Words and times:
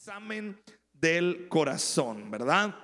examen 0.00 0.58
del 0.94 1.46
corazón, 1.48 2.30
¿verdad? 2.30 2.74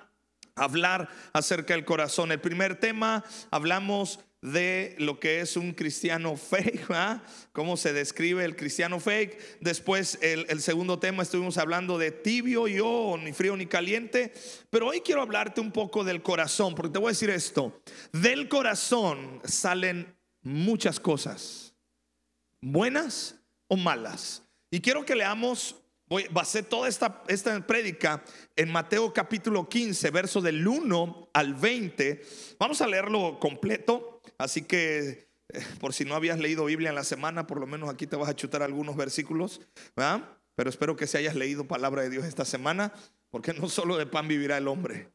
Hablar 0.55 1.09
acerca 1.33 1.73
del 1.73 1.87
corazón. 1.87 2.31
El 2.31 2.43
primer 2.43 2.79
tema, 2.79 3.25
hablamos 3.51 4.21
de 4.43 4.95
lo 4.99 5.19
que 5.19 5.41
es 5.41 5.57
un 5.57 5.73
cristiano 5.73 6.37
fake, 6.37 6.87
¿verdad? 6.89 7.23
cómo 7.53 7.79
se 7.79 7.95
describe 7.95 8.45
el 8.45 8.55
cristiano 8.55 9.01
fake. 9.01 9.61
Después, 9.63 10.19
el, 10.21 10.61
segundo 10.61 10.99
tema, 10.99 11.23
estuvimos 11.23 11.57
hablando 11.57 11.97
de 11.97 12.11
tibio 12.11 12.69
yo, 12.69 13.17
ni 13.19 13.33
frío 13.33 13.57
ni 13.57 13.65
caliente. 13.65 14.35
Pero 14.69 14.89
hoy 14.89 15.01
quiero 15.01 15.23
hablarte 15.23 15.63
un 15.63 15.73
poco 15.73 16.05
del 16.05 16.23
corazón, 16.23 16.75
porque 16.75 16.93
te 16.93 16.99
voy 16.99 17.09
a 17.09 17.13
decir 17.13 17.31
esto: 17.31 17.81
del 18.13 18.47
corazón 18.51 19.41
salen 19.43 20.15
muchas 20.43 21.01
cosas, 21.01 21.75
buenas 22.61 23.37
o 23.69 23.79
malas. 23.79 24.43
Y 24.71 24.83
quiero 24.83 25.07
que 25.07 25.17
leamos 25.17 25.77
Voy, 26.09 26.29
basé 26.31 26.63
toda 26.63 26.89
esta, 26.89 27.25
esta 27.27 27.67
prédica 27.67 28.23
en 28.55 28.71
Mateo 28.71 29.13
capítulo 29.13 29.69
15, 29.69 30.11
verso 30.13 30.41
del 30.41 30.67
1 30.67 31.31
al 31.33 31.55
20. 31.55 32.23
Vamos 32.61 32.81
a 32.81 32.87
leerlo 32.87 33.41
completo, 33.41 34.21
así 34.39 34.63
que 34.63 35.29
eh, 35.49 35.67
por 35.81 35.93
si 35.93 36.05
no 36.05 36.15
habías 36.15 36.39
leído 36.39 36.65
Biblia 36.65 36.91
en 36.91 36.95
la 36.95 37.03
semana, 37.03 37.49
por 37.49 37.59
lo 37.59 37.67
menos 37.67 37.91
aquí 37.91 38.07
te 38.07 38.15
vas 38.15 38.29
a 38.29 38.37
chutar 38.37 38.63
algunos 38.63 38.97
versículos, 38.97 39.61
¿verdad? 39.97 40.39
Pero 40.55 40.71
espero 40.71 40.95
que 40.95 41.09
se 41.09 41.19
hayas 41.19 41.35
leído 41.35 41.67
palabra 41.67 42.03
de 42.03 42.11
Dios 42.11 42.25
esta 42.25 42.45
semana, 42.45 42.93
porque 43.31 43.53
no 43.53 43.69
solo 43.69 43.97
de 43.97 44.07
pan 44.07 44.29
vivirá 44.29 44.59
el 44.59 44.69
hombre, 44.69 45.13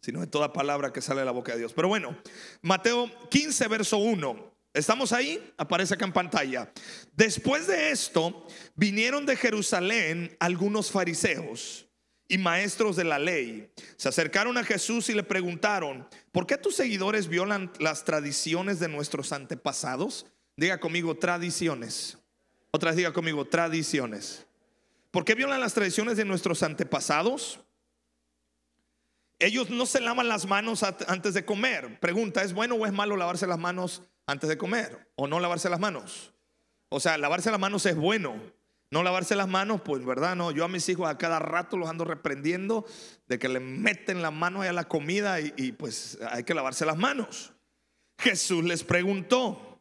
sino 0.00 0.20
de 0.20 0.26
toda 0.26 0.54
palabra 0.54 0.90
que 0.90 1.02
sale 1.02 1.20
de 1.20 1.26
la 1.26 1.32
boca 1.32 1.52
de 1.52 1.58
Dios. 1.58 1.74
Pero 1.74 1.88
bueno, 1.88 2.16
Mateo 2.62 3.10
15, 3.28 3.68
verso 3.68 3.98
1. 3.98 4.51
¿Estamos 4.74 5.12
ahí? 5.12 5.52
Aparece 5.58 5.94
acá 5.94 6.06
en 6.06 6.12
pantalla. 6.12 6.72
Después 7.14 7.66
de 7.66 7.90
esto, 7.90 8.46
vinieron 8.74 9.26
de 9.26 9.36
Jerusalén 9.36 10.34
algunos 10.40 10.90
fariseos 10.90 11.86
y 12.26 12.38
maestros 12.38 12.96
de 12.96 13.04
la 13.04 13.18
ley. 13.18 13.70
Se 13.96 14.08
acercaron 14.08 14.56
a 14.56 14.64
Jesús 14.64 15.10
y 15.10 15.14
le 15.14 15.22
preguntaron, 15.22 16.08
¿por 16.32 16.46
qué 16.46 16.56
tus 16.56 16.74
seguidores 16.74 17.28
violan 17.28 17.70
las 17.78 18.04
tradiciones 18.04 18.80
de 18.80 18.88
nuestros 18.88 19.32
antepasados? 19.32 20.24
Diga 20.56 20.80
conmigo, 20.80 21.16
tradiciones. 21.18 22.16
Otra 22.70 22.90
vez 22.90 22.96
diga 22.96 23.12
conmigo, 23.12 23.44
tradiciones. 23.44 24.46
¿Por 25.10 25.26
qué 25.26 25.34
violan 25.34 25.60
las 25.60 25.74
tradiciones 25.74 26.16
de 26.16 26.24
nuestros 26.24 26.62
antepasados? 26.62 27.60
Ellos 29.38 29.68
no 29.68 29.84
se 29.84 30.00
lavan 30.00 30.28
las 30.28 30.46
manos 30.46 30.82
antes 30.82 31.34
de 31.34 31.44
comer. 31.44 32.00
Pregunta, 32.00 32.42
¿es 32.42 32.54
bueno 32.54 32.76
o 32.76 32.86
es 32.86 32.92
malo 32.92 33.18
lavarse 33.18 33.46
las 33.46 33.58
manos 33.58 34.02
antes 34.26 34.48
de 34.48 34.58
comer 34.58 35.10
o 35.16 35.26
no 35.26 35.40
lavarse 35.40 35.68
las 35.68 35.80
manos. 35.80 36.32
O 36.88 37.00
sea, 37.00 37.18
lavarse 37.18 37.50
las 37.50 37.60
manos 37.60 37.86
es 37.86 37.96
bueno. 37.96 38.40
No 38.90 39.02
lavarse 39.02 39.34
las 39.34 39.48
manos, 39.48 39.80
pues 39.80 40.04
verdad, 40.04 40.36
no. 40.36 40.50
Yo 40.50 40.64
a 40.64 40.68
mis 40.68 40.86
hijos 40.90 41.08
a 41.08 41.16
cada 41.16 41.38
rato 41.38 41.78
los 41.78 41.88
ando 41.88 42.04
reprendiendo 42.04 42.84
de 43.26 43.38
que 43.38 43.48
le 43.48 43.58
meten 43.58 44.20
la 44.20 44.30
mano 44.30 44.60
a 44.60 44.72
la 44.72 44.84
comida 44.84 45.40
y, 45.40 45.54
y 45.56 45.72
pues 45.72 46.18
hay 46.30 46.44
que 46.44 46.52
lavarse 46.52 46.84
las 46.84 46.98
manos. 46.98 47.54
Jesús 48.18 48.62
les 48.64 48.84
preguntó, 48.84 49.80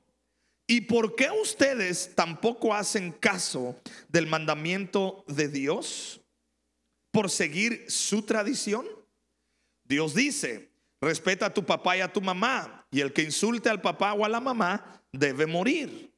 ¿y 0.65 0.81
por 0.81 1.15
qué 1.15 1.29
ustedes 1.29 2.15
tampoco 2.15 2.73
hacen 2.73 3.11
caso 3.11 3.75
del 4.07 4.27
mandamiento 4.27 5.25
de 5.27 5.49
Dios 5.49 6.21
por 7.11 7.29
seguir 7.29 7.83
su 7.89 8.21
tradición? 8.21 8.87
Dios 9.83 10.15
dice, 10.15 10.71
Respeta 11.01 11.47
a 11.47 11.53
tu 11.53 11.65
papá 11.65 11.97
y 11.97 12.01
a 12.01 12.13
tu 12.13 12.21
mamá. 12.21 12.80
Y 12.91 13.01
el 13.01 13.13
que 13.13 13.23
insulte 13.23 13.69
al 13.69 13.81
papá 13.81 14.13
o 14.13 14.25
a 14.25 14.29
la 14.29 14.39
mamá 14.39 15.01
debe 15.11 15.47
morir. 15.47 16.11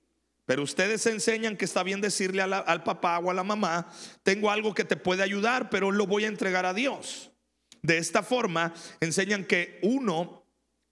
Pero 0.46 0.64
ustedes 0.64 1.06
enseñan 1.06 1.56
que 1.56 1.66
está 1.66 1.84
bien 1.84 2.02
decirle 2.02 2.42
al 2.42 2.84
papá 2.84 3.20
o 3.20 3.32
a 3.32 3.34
la 3.34 3.44
mamá, 3.44 3.92
tengo 4.24 4.52
algo 4.52 4.74
que 4.74 4.84
te 4.84 4.98
puede 4.98 5.24
ayudar, 5.24 5.70
pero 5.70 5.92
lo 5.92 6.06
voy 6.06 6.26
a 6.26 6.28
entregar 6.28 6.66
a 6.66 6.74
Dios. 6.74 7.32
De 7.82 7.98
esta 7.98 8.24
forma 8.24 8.74
enseñan 9.00 9.46
que 9.46 9.80
uno 9.84 10.44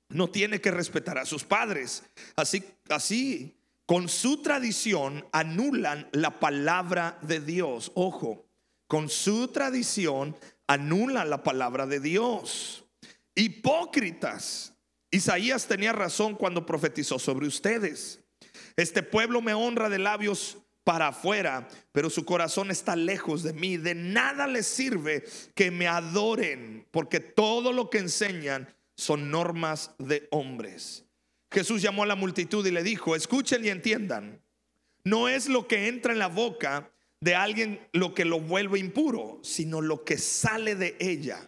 no 0.10 0.30
tiene 0.30 0.62
que 0.62 0.72
respetar 0.72 1.18
a 1.18 1.26
sus 1.26 1.44
padres. 1.44 2.04
Así, 2.36 2.64
así, 2.90 3.58
con 3.86 4.08
su 4.08 4.42
tradición 4.42 5.26
anulan 5.32 6.08
la 6.14 6.40
palabra 6.40 7.18
de 7.22 7.42
Dios. 7.42 7.92
Ojo, 7.96 8.46
con 8.88 9.10
su 9.10 9.50
tradición 9.50 10.38
anulan 10.68 11.30
la 11.30 11.44
palabra 11.44 11.88
de 11.88 12.00
Dios. 12.00 12.86
Hipócritas. 13.36 14.74
Isaías 15.12 15.68
tenía 15.68 15.92
razón 15.92 16.36
cuando 16.36 16.66
profetizó 16.66 17.20
sobre 17.20 17.48
ustedes. 17.48 18.22
Este 18.78 19.04
pueblo 19.04 19.42
me 19.42 19.54
honra 19.54 19.90
de 19.90 20.00
labios 20.00 20.58
para 20.84 21.10
afuera, 21.10 21.68
pero 21.92 22.10
su 22.10 22.26
corazón 22.26 22.72
está 22.72 22.96
lejos 22.96 23.44
de 23.44 23.54
mí. 23.54 23.78
De 23.78 23.94
nada 23.94 24.48
les 24.48 24.66
sirve 24.66 25.24
que 25.54 25.70
me 25.70 25.88
adoren, 25.88 26.88
porque 26.92 27.20
todo 27.20 27.74
lo 27.74 27.90
que 27.90 28.00
enseñan 28.00 28.74
son 28.96 29.30
normas 29.30 29.92
de 30.00 30.28
hombres. 30.32 31.06
Jesús 31.52 31.82
llamó 31.82 32.04
a 32.04 32.08
la 32.08 32.16
multitud 32.16 32.66
y 32.66 32.72
le 32.72 32.82
dijo, 32.82 33.16
escuchen 33.16 33.66
y 33.66 33.70
entiendan, 33.70 34.42
no 35.04 35.28
es 35.28 35.50
lo 35.50 35.68
que 35.68 35.88
entra 35.88 36.14
en 36.14 36.20
la 36.20 36.28
boca 36.28 36.92
de 37.20 37.36
alguien 37.36 37.86
lo 37.92 38.14
que 38.14 38.26
lo 38.26 38.40
vuelve 38.40 38.80
impuro, 38.80 39.40
sino 39.44 39.82
lo 39.82 40.04
que 40.04 40.18
sale 40.18 40.76
de 40.76 40.96
ella. 41.00 41.46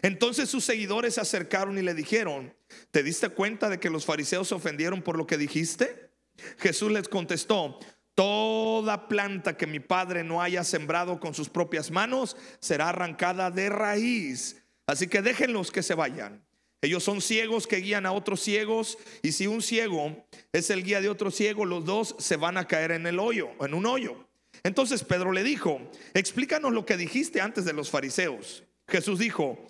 Entonces 0.00 0.48
sus 0.48 0.64
seguidores 0.64 1.14
se 1.14 1.20
acercaron 1.20 1.76
y 1.76 1.82
le 1.82 1.94
dijeron, 1.94 2.54
¿te 2.90 3.02
diste 3.02 3.28
cuenta 3.28 3.68
de 3.68 3.80
que 3.80 3.90
los 3.90 4.04
fariseos 4.04 4.48
se 4.48 4.54
ofendieron 4.54 5.02
por 5.02 5.16
lo 5.16 5.26
que 5.26 5.38
dijiste? 5.38 6.10
Jesús 6.58 6.90
les 6.92 7.08
contestó, 7.08 7.78
toda 8.14 9.08
planta 9.08 9.56
que 9.56 9.66
mi 9.66 9.80
padre 9.80 10.24
no 10.24 10.42
haya 10.42 10.64
sembrado 10.64 11.20
con 11.20 11.34
sus 11.34 11.48
propias 11.48 11.90
manos 11.90 12.36
será 12.60 12.90
arrancada 12.90 13.50
de 13.50 13.68
raíz. 13.68 14.62
Así 14.86 15.06
que 15.06 15.22
déjenlos 15.22 15.70
que 15.70 15.82
se 15.82 15.94
vayan. 15.94 16.44
Ellos 16.80 17.04
son 17.04 17.20
ciegos 17.20 17.68
que 17.68 17.76
guían 17.76 18.06
a 18.06 18.12
otros 18.12 18.40
ciegos 18.40 18.98
y 19.22 19.32
si 19.32 19.46
un 19.46 19.62
ciego 19.62 20.26
es 20.52 20.68
el 20.70 20.82
guía 20.82 21.00
de 21.00 21.08
otro 21.08 21.30
ciego, 21.30 21.64
los 21.64 21.84
dos 21.84 22.16
se 22.18 22.36
van 22.36 22.56
a 22.56 22.66
caer 22.66 22.90
en 22.90 23.06
el 23.06 23.20
hoyo, 23.20 23.50
en 23.60 23.72
un 23.72 23.86
hoyo. 23.86 24.28
Entonces 24.64 25.04
Pedro 25.04 25.30
le 25.30 25.44
dijo, 25.44 25.80
explícanos 26.12 26.72
lo 26.72 26.84
que 26.84 26.96
dijiste 26.96 27.40
antes 27.40 27.64
de 27.64 27.72
los 27.72 27.90
fariseos. 27.90 28.64
Jesús 28.88 29.20
dijo, 29.20 29.64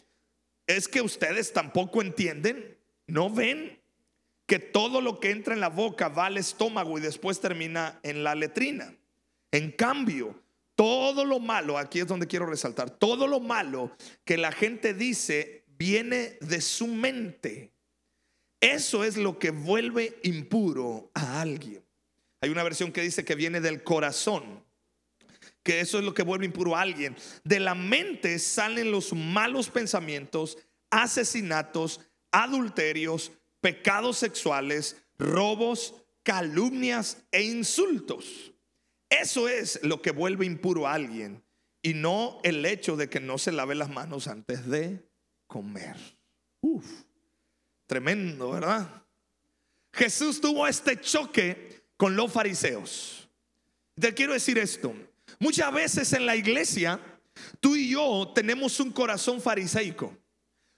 es 0.66 0.88
que 0.88 1.02
ustedes 1.02 1.52
tampoco 1.52 2.00
entienden, 2.00 2.71
no 3.12 3.28
ven 3.28 3.78
que 4.46 4.58
todo 4.58 5.02
lo 5.02 5.20
que 5.20 5.30
entra 5.30 5.52
en 5.52 5.60
la 5.60 5.68
boca 5.68 6.08
va 6.08 6.26
al 6.26 6.38
estómago 6.38 6.96
y 6.96 7.02
después 7.02 7.40
termina 7.40 8.00
en 8.02 8.24
la 8.24 8.34
letrina. 8.34 8.96
En 9.50 9.70
cambio, 9.70 10.34
todo 10.74 11.26
lo 11.26 11.38
malo, 11.38 11.76
aquí 11.76 12.00
es 12.00 12.06
donde 12.06 12.26
quiero 12.26 12.46
resaltar, 12.46 12.88
todo 12.88 13.26
lo 13.26 13.38
malo 13.38 13.94
que 14.24 14.38
la 14.38 14.50
gente 14.50 14.94
dice 14.94 15.66
viene 15.76 16.38
de 16.40 16.62
su 16.62 16.86
mente. 16.86 17.70
Eso 18.62 19.04
es 19.04 19.18
lo 19.18 19.38
que 19.38 19.50
vuelve 19.50 20.18
impuro 20.22 21.10
a 21.12 21.42
alguien. 21.42 21.84
Hay 22.40 22.48
una 22.48 22.62
versión 22.62 22.92
que 22.92 23.02
dice 23.02 23.26
que 23.26 23.34
viene 23.34 23.60
del 23.60 23.84
corazón 23.84 24.64
que 25.62 25.80
eso 25.80 25.98
es 25.98 26.04
lo 26.04 26.14
que 26.14 26.22
vuelve 26.22 26.46
impuro 26.46 26.74
a 26.74 26.80
alguien. 26.80 27.14
De 27.44 27.60
la 27.60 27.74
mente 27.74 28.38
salen 28.38 28.90
los 28.90 29.12
malos 29.12 29.68
pensamientos, 29.68 30.56
asesinatos, 30.90 32.00
adulterios, 32.32 33.32
pecados 33.60 34.18
sexuales, 34.18 34.96
robos, 35.18 35.94
calumnias 36.22 37.24
e 37.30 37.42
insultos. 37.42 38.52
Eso 39.08 39.48
es 39.48 39.78
lo 39.82 40.02
que 40.02 40.10
vuelve 40.10 40.46
impuro 40.46 40.86
a 40.86 40.94
alguien 40.94 41.44
y 41.82 41.94
no 41.94 42.40
el 42.42 42.64
hecho 42.64 42.96
de 42.96 43.08
que 43.08 43.20
no 43.20 43.38
se 43.38 43.52
lave 43.52 43.74
las 43.74 43.90
manos 43.90 44.26
antes 44.26 44.66
de 44.66 45.06
comer. 45.46 45.96
Uf, 46.60 46.86
tremendo, 47.86 48.52
¿verdad? 48.52 49.04
Jesús 49.92 50.40
tuvo 50.40 50.66
este 50.66 51.00
choque 51.00 51.84
con 51.96 52.16
los 52.16 52.32
fariseos. 52.32 53.28
Te 53.94 54.14
quiero 54.14 54.32
decir 54.32 54.58
esto. 54.58 54.94
Muchas 55.38 55.72
veces 55.72 56.12
en 56.12 56.24
la 56.24 56.36
iglesia, 56.36 56.98
tú 57.60 57.76
y 57.76 57.90
yo 57.90 58.32
tenemos 58.34 58.80
un 58.80 58.90
corazón 58.90 59.40
fariseico. 59.40 60.16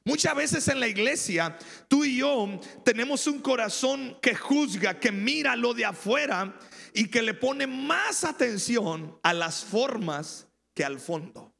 Muchas 0.06 0.36
veces 0.36 0.68
en 0.68 0.80
la 0.80 0.88
iglesia, 0.88 1.56
tú 1.88 2.04
y 2.04 2.18
yo 2.18 2.60
tenemos 2.84 3.26
un 3.26 3.40
corazón 3.40 4.18
que 4.20 4.34
juzga, 4.34 5.00
que 5.00 5.10
mira 5.10 5.56
lo 5.56 5.72
de 5.72 5.86
afuera 5.86 6.58
y 6.92 7.08
que 7.08 7.22
le 7.22 7.32
pone 7.32 7.66
más 7.66 8.22
atención 8.24 9.18
a 9.22 9.32
las 9.32 9.64
formas 9.64 10.46
que 10.74 10.84
al 10.84 11.00
fondo. 11.00 11.54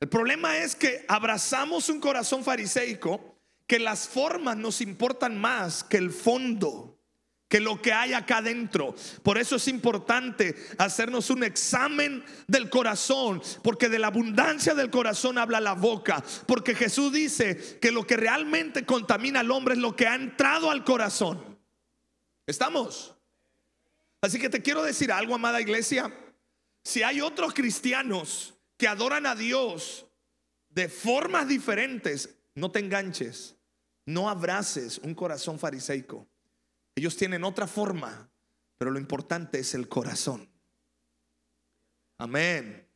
El 0.00 0.08
problema 0.08 0.58
es 0.58 0.74
que 0.74 1.04
abrazamos 1.06 1.88
un 1.88 2.00
corazón 2.00 2.42
fariseico 2.42 3.40
que 3.66 3.78
las 3.78 4.08
formas 4.08 4.56
nos 4.56 4.80
importan 4.80 5.40
más 5.40 5.84
que 5.84 5.96
el 5.96 6.10
fondo 6.10 6.93
que 7.54 7.60
lo 7.60 7.80
que 7.80 7.92
hay 7.92 8.14
acá 8.14 8.38
adentro. 8.38 8.96
Por 9.22 9.38
eso 9.38 9.54
es 9.54 9.68
importante 9.68 10.56
hacernos 10.76 11.30
un 11.30 11.44
examen 11.44 12.24
del 12.48 12.68
corazón, 12.68 13.40
porque 13.62 13.88
de 13.88 14.00
la 14.00 14.08
abundancia 14.08 14.74
del 14.74 14.90
corazón 14.90 15.38
habla 15.38 15.60
la 15.60 15.74
boca, 15.74 16.20
porque 16.46 16.74
Jesús 16.74 17.12
dice 17.12 17.78
que 17.80 17.92
lo 17.92 18.04
que 18.04 18.16
realmente 18.16 18.84
contamina 18.84 19.38
al 19.38 19.52
hombre 19.52 19.74
es 19.74 19.80
lo 19.80 19.94
que 19.94 20.08
ha 20.08 20.16
entrado 20.16 20.68
al 20.68 20.82
corazón. 20.82 21.56
¿Estamos? 22.44 23.14
Así 24.20 24.40
que 24.40 24.50
te 24.50 24.60
quiero 24.60 24.82
decir 24.82 25.12
algo, 25.12 25.36
amada 25.36 25.60
iglesia. 25.60 26.12
si 26.82 27.04
hay 27.04 27.20
otros 27.20 27.54
cristianos 27.54 28.54
que 28.76 28.88
adoran 28.88 29.26
a 29.26 29.36
Dios 29.36 30.06
de 30.70 30.88
formas 30.88 31.46
diferentes, 31.46 32.34
no 32.56 32.72
te 32.72 32.80
enganches, 32.80 33.54
no 34.06 34.28
abraces 34.28 34.98
un 34.98 35.14
corazón 35.14 35.60
fariseico. 35.60 36.26
Ellos 36.94 37.16
tienen 37.16 37.44
otra 37.44 37.66
forma, 37.66 38.30
pero 38.78 38.90
lo 38.90 38.98
importante 38.98 39.58
es 39.58 39.74
el 39.74 39.88
corazón. 39.88 40.48
Amén. 42.18 42.86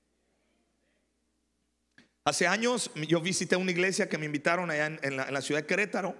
Hace 2.24 2.46
años 2.46 2.90
yo 3.08 3.20
visité 3.20 3.56
una 3.56 3.70
iglesia 3.70 4.08
que 4.08 4.18
me 4.18 4.26
invitaron 4.26 4.70
allá 4.70 4.86
en, 4.86 5.16
la, 5.16 5.40
ciudad 5.40 5.62
de 5.62 5.66
Querétaro 5.66 6.14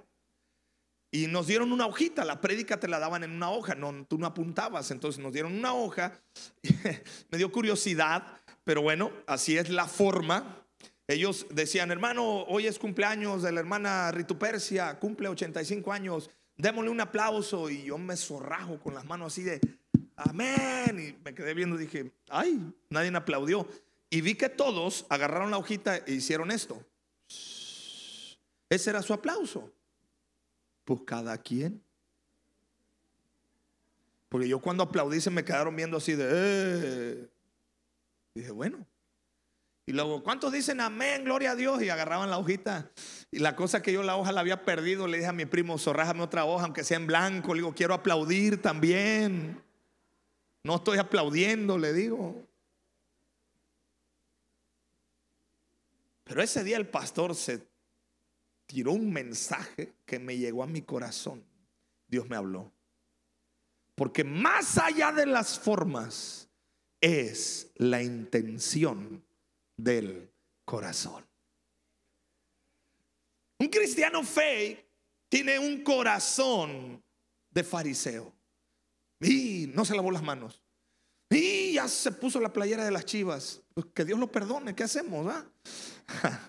y 1.11 1.27
nos 1.27 1.47
dieron 1.47 1.71
una 1.71 1.85
hojita, 1.85 2.25
la 2.25 2.41
prédica 2.41 2.79
te 2.79 2.87
la 2.87 2.99
daban 2.99 3.23
en 3.23 3.31
una 3.31 3.51
hoja, 3.51 3.75
no, 3.75 4.05
tú 4.05 4.17
no 4.17 4.25
apuntabas, 4.25 4.91
entonces 4.91 5.21
nos 5.21 5.31
dieron 5.31 5.53
una 5.53 5.73
hoja, 5.73 6.19
me 7.31 7.37
dio 7.37 7.51
curiosidad, 7.51 8.23
pero 8.63 8.81
bueno, 8.81 9.11
así 9.27 9.57
es 9.57 9.69
la 9.69 9.87
forma. 9.87 10.65
Ellos 11.07 11.45
decían, 11.51 11.91
hermano, 11.91 12.43
hoy 12.43 12.67
es 12.67 12.77
cumpleaños 12.77 13.41
de 13.43 13.51
la 13.51 13.59
hermana 13.59 14.11
Ritu 14.11 14.37
Persia, 14.37 14.99
cumple 14.99 15.27
85 15.27 15.93
años, 15.93 16.29
démosle 16.59 16.91
un 16.91 16.99
aplauso 16.99 17.69
y 17.69 17.83
yo 17.83 17.97
me 17.97 18.17
zorrajo 18.17 18.79
con 18.79 18.93
las 18.93 19.05
manos 19.05 19.33
así 19.33 19.43
de, 19.43 19.61
amén, 20.17 20.99
y 20.99 21.23
me 21.23 21.33
quedé 21.33 21.53
viendo, 21.53 21.77
dije, 21.77 22.11
ay, 22.27 22.61
nadie 22.89 23.09
me 23.09 23.17
aplaudió. 23.17 23.67
Y 24.09 24.21
vi 24.21 24.35
que 24.35 24.49
todos 24.49 25.05
agarraron 25.09 25.51
la 25.51 25.57
hojita 25.57 25.97
e 25.97 26.13
hicieron 26.13 26.51
esto. 26.51 26.83
Ese 28.69 28.89
era 28.89 29.01
su 29.01 29.13
aplauso. 29.13 29.71
Pues 30.83 31.01
cada 31.05 31.37
quien. 31.37 31.81
Porque 34.27 34.47
yo 34.47 34.59
cuando 34.59 34.83
aplaudí 34.83 35.21
se 35.21 35.31
me 35.31 35.45
quedaron 35.45 35.75
viendo 35.75 35.97
así 35.97 36.13
de... 36.13 36.27
Eh". 36.29 37.29
Dije, 38.35 38.51
bueno. 38.51 38.85
Y 39.89 39.91
luego, 39.91 40.21
¿cuántos 40.21 40.51
dicen 40.51 40.81
amén, 40.81 41.23
gloria 41.23 41.53
a 41.53 41.55
Dios? 41.55 41.81
Y 41.81 41.89
agarraban 41.89 42.29
la 42.29 42.37
hojita. 42.37 42.91
Y 43.31 43.39
la 43.39 43.55
cosa 43.55 43.81
que 43.81 43.91
yo 43.91 44.03
la 44.03 44.17
hoja 44.17 44.31
la 44.31 44.41
había 44.41 44.63
perdido, 44.63 45.07
le 45.07 45.17
dije 45.17 45.29
a 45.29 45.33
mi 45.33 45.47
primo, 45.47 45.79
zorrájame 45.79 46.21
otra 46.21 46.45
hoja, 46.45 46.65
aunque 46.65 46.83
sea 46.83 46.97
en 46.97 47.07
blanco. 47.07 47.55
Le 47.55 47.61
digo, 47.61 47.73
quiero 47.73 47.95
aplaudir 47.95 48.61
también. 48.61 49.59
No 50.63 50.75
estoy 50.75 50.99
aplaudiendo, 50.99 51.79
le 51.79 51.91
digo. 51.93 52.39
Pero 56.23 56.43
ese 56.43 56.63
día 56.63 56.77
el 56.77 56.87
pastor 56.87 57.33
se 57.33 57.67
tiró 58.67 58.91
un 58.91 59.11
mensaje 59.11 59.93
que 60.05 60.19
me 60.19 60.37
llegó 60.37 60.61
a 60.61 60.67
mi 60.67 60.83
corazón. 60.83 61.43
Dios 62.07 62.29
me 62.29 62.35
habló. 62.35 62.71
Porque 63.95 64.23
más 64.23 64.77
allá 64.77 65.11
de 65.11 65.25
las 65.25 65.57
formas 65.57 66.47
es 67.01 67.71
la 67.77 68.03
intención 68.03 69.27
del 69.83 70.31
corazón. 70.65 71.25
Un 73.59 73.67
cristiano 73.67 74.23
fe 74.23 74.89
tiene 75.29 75.59
un 75.59 75.83
corazón 75.83 77.03
de 77.49 77.63
fariseo. 77.63 78.33
Y 79.21 79.69
no 79.73 79.83
se 79.83 79.95
lavó 79.95 80.11
las 80.11 80.23
manos. 80.23 80.63
Y 81.29 81.73
ya 81.73 81.87
se 81.87 82.11
puso 82.11 82.39
la 82.39 82.53
playera 82.53 82.85
de 82.85 82.91
las 82.91 83.05
chivas. 83.05 83.61
Pues 83.73 83.87
que 83.93 84.05
Dios 84.05 84.17
lo 84.17 84.31
perdone. 84.31 84.75
¿Qué 84.75 84.83
hacemos? 84.83 85.27
Ah? 85.27 85.45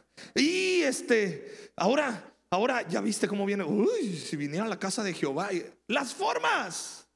Y 0.35 0.83
este, 0.83 1.73
ahora, 1.77 2.37
ahora 2.51 2.87
ya 2.87 3.01
viste 3.01 3.27
cómo 3.27 3.47
viene. 3.47 3.65
Uy, 3.65 4.17
si 4.17 4.37
viniera 4.37 4.67
a 4.67 4.69
la 4.69 4.79
casa 4.79 5.03
de 5.03 5.15
Jehová. 5.15 5.49
Las 5.87 6.15
formas. 6.15 7.09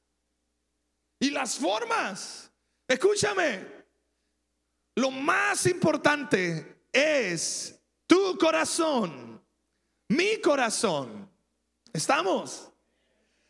Y 1.19 1.29
las 1.29 1.55
formas. 1.55 2.51
Escúchame. 2.87 3.74
Lo 4.95 5.11
más 5.11 5.65
importante 5.65 6.83
es 6.91 7.79
tu 8.07 8.37
corazón. 8.37 9.41
Mi 10.07 10.39
corazón. 10.39 11.29
¿Estamos? 11.91 12.71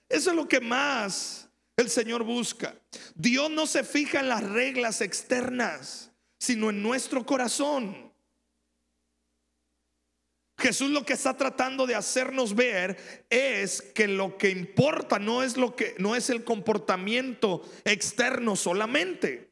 Eso 0.10 0.30
es 0.32 0.36
lo 0.36 0.48
que 0.48 0.60
más 0.60 1.50
el 1.78 1.90
Señor 1.90 2.24
busca. 2.24 2.76
Dios 3.16 3.50
no 3.52 3.68
se 3.68 3.84
fija 3.84 4.20
en 4.20 4.30
las 4.30 4.44
reglas 4.44 5.02
externas, 5.02 6.12
sino 6.40 6.70
en 6.70 6.82
nuestro 6.82 7.26
corazón. 7.26 8.06
Jesús 10.58 10.90
lo 10.90 11.06
que 11.06 11.14
está 11.14 11.36
tratando 11.36 11.86
de 11.86 11.96
hacernos 11.96 12.56
ver 12.56 13.26
es 13.30 13.82
que 13.82 14.08
lo 14.08 14.38
que 14.38 14.50
importa 14.50 15.20
no 15.20 15.44
es 15.44 15.58
lo 15.58 15.76
que 15.76 15.96
no 15.98 16.16
es 16.16 16.30
el 16.30 16.46
comportamiento 16.46 17.62
externo 17.84 18.56
solamente, 18.56 19.45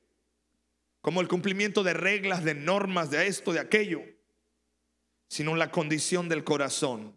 como 1.04 1.20
el 1.20 1.28
cumplimiento 1.28 1.84
de 1.84 1.94
reglas, 1.94 2.46
de 2.46 2.56
normas, 2.56 3.12
de 3.12 3.28
esto, 3.28 3.52
de 3.52 3.60
aquello, 3.60 4.02
sino 5.28 5.54
la 5.54 5.70
condición 5.70 6.30
del 6.30 6.46
corazón. 6.46 7.14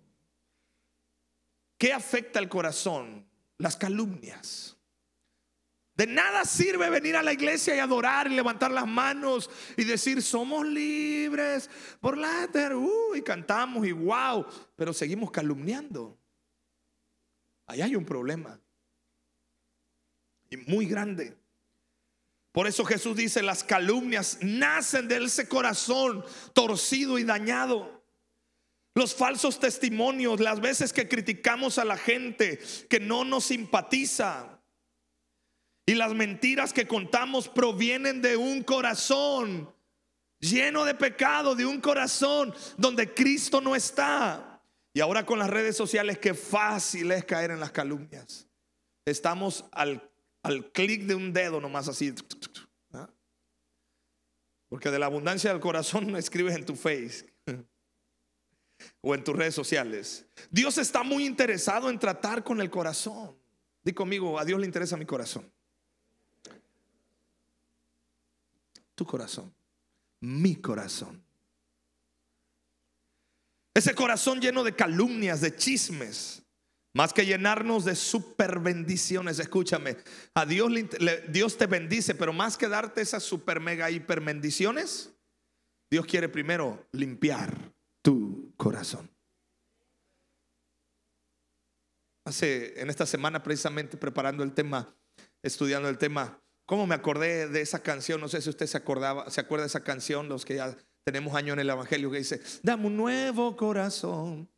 ¿Qué 1.79 1.93
afecta 1.93 2.41
al 2.41 2.49
corazón? 2.49 3.31
Las 3.59 3.77
calumnias. 3.77 4.77
De 5.95 6.09
nada 6.09 6.45
sirve 6.45 6.91
venir 6.91 7.15
a 7.15 7.23
la 7.23 7.33
iglesia 7.33 7.77
y 7.77 7.79
adorar 7.79 8.27
y 8.27 8.35
levantar 8.35 8.73
las 8.73 8.89
manos 8.89 9.49
y 9.77 9.85
decir 9.85 10.21
somos 10.21 10.67
libres 10.67 11.71
por 12.01 12.19
la 12.19 12.51
uh, 12.75 13.15
y 13.15 13.23
cantamos 13.23 13.87
y 13.87 13.93
wow, 13.93 14.47
pero 14.75 14.93
seguimos 14.93 15.31
calumniando. 15.31 16.19
Ahí 17.67 17.83
hay 17.83 17.95
un 17.95 18.05
problema. 18.05 18.61
Y 20.51 20.57
muy 20.57 20.87
grande. 20.87 21.46
Por 22.57 22.67
eso 22.67 22.87
Jesús 22.87 23.15
dice, 23.15 23.43
las 23.43 23.63
calumnias 23.63 24.39
nacen 24.41 25.09
de 25.09 25.23
ese 25.23 25.47
corazón 25.47 26.25
torcido 26.55 27.19
y 27.19 27.25
dañado. 27.25 28.03
Los 28.95 29.15
falsos 29.15 29.61
testimonios, 29.61 30.41
las 30.41 30.63
veces 30.63 30.95
que 30.95 31.07
criticamos 31.07 31.77
a 31.77 31.85
la 31.85 31.99
gente 31.99 32.59
que 32.89 32.99
no 32.99 33.27
nos 33.27 33.45
simpatiza, 33.45 34.59
y 35.85 35.97
las 35.97 36.15
mentiras 36.15 36.73
que 36.73 36.89
contamos 36.89 37.47
provienen 37.47 38.23
de 38.23 38.39
un 38.39 38.63
corazón 38.63 39.71
lleno 40.41 40.87
de 40.87 40.95
pecado, 40.95 41.57
de 41.57 41.67
un 41.67 41.79
corazón 41.79 42.55
donde 42.79 43.13
Cristo 43.13 43.61
no 43.61 43.77
está. 43.77 44.63
Y 44.95 45.01
ahora 45.01 45.27
con 45.27 45.39
las 45.39 45.51
redes 45.51 45.77
sociales, 45.77 46.17
qué 46.17 46.33
fácil 46.33 47.13
es 47.13 47.27
caer 47.27 47.51
en 47.51 47.61
las 47.61 47.71
calumnias. 47.71 48.49
Estamos 49.05 49.67
al, 49.73 50.11
al 50.47 50.71
clic 50.71 51.03
de 51.03 51.15
un 51.15 51.33
dedo 51.33 51.61
nomás 51.61 51.89
así. 51.89 52.15
Porque 54.69 54.91
de 54.91 54.99
la 54.99 55.07
abundancia 55.07 55.51
del 55.51 55.61
corazón 55.61 56.07
no 56.11 56.19
escribes 56.19 56.55
en 56.55 56.65
tu 56.65 56.77
face 56.77 57.27
o 59.01 59.15
en 59.15 59.25
tus 59.25 59.35
redes 59.35 59.55
sociales. 59.55 60.27
Dios 60.51 60.79
está 60.79 61.03
muy 61.03 61.27
interesado 61.27 61.91
en 61.91 61.99
tratar 61.99 62.45
con 62.45 62.61
el 62.61 62.71
corazón. 62.71 63.37
Di 63.83 63.93
conmigo, 63.93 64.39
a 64.39 64.45
Dios 64.45 64.59
le 64.59 64.67
interesa 64.67 64.97
mi 64.97 65.07
corazón. 65.07 65.51
tu 68.97 69.05
corazón, 69.05 69.55
mi 70.21 70.57
corazón. 70.57 71.23
Ese 73.75 73.95
corazón 73.95 74.41
lleno 74.41 74.65
de 74.65 74.75
calumnias, 74.75 75.43
de 75.43 75.55
chismes, 75.55 76.43
más 76.97 77.13
que 77.13 77.27
llenarnos 77.27 77.85
de 77.85 77.95
super 77.95 78.59
bendiciones, 78.59 79.39
escúchame, 79.39 79.99
a 80.33 80.47
Dios, 80.47 80.73
Dios 81.29 81.59
te 81.59 81.67
bendice, 81.67 82.15
pero 82.15 82.33
más 82.33 82.57
que 82.57 82.69
darte 82.69 83.03
esas 83.03 83.23
super 83.23 83.61
mega 83.61 83.91
hiper 83.91 84.23
bendiciones, 84.23 85.13
Dios 85.91 86.07
quiere 86.07 86.31
primero 86.31 86.89
limpiar 86.93 87.55
tu 88.01 88.51
corazón. 88.57 89.11
Hace 92.25 92.81
en 92.81 92.89
esta 92.89 93.05
semana 93.05 93.43
precisamente 93.43 93.99
preparando 93.99 94.43
el 94.43 94.55
tema, 94.55 94.97
estudiando 95.43 95.91
el 95.91 95.99
tema, 95.99 96.41
¿Cómo 96.65 96.85
me 96.89 96.97
acordé 96.97 97.47
de 97.47 97.61
esa 97.61 97.81
canción? 97.81 98.21
No 98.21 98.27
sé 98.27 98.43
si 98.43 98.51
usted 98.51 98.67
se 98.67 98.77
acordaba, 98.77 99.31
se 99.31 99.41
acuerda 99.41 99.63
de 99.63 99.69
esa 99.69 99.85
canción, 99.85 100.29
los 100.29 100.45
que 100.45 100.57
ya 100.57 100.77
tenemos 101.05 101.37
años 101.37 101.53
en 101.53 101.61
el 101.61 101.71
Evangelio, 101.71 102.11
que 102.11 102.19
dice, 102.19 102.41
dame 102.65 102.89
un 102.89 102.97
nuevo 102.97 103.57
corazón, 103.57 104.51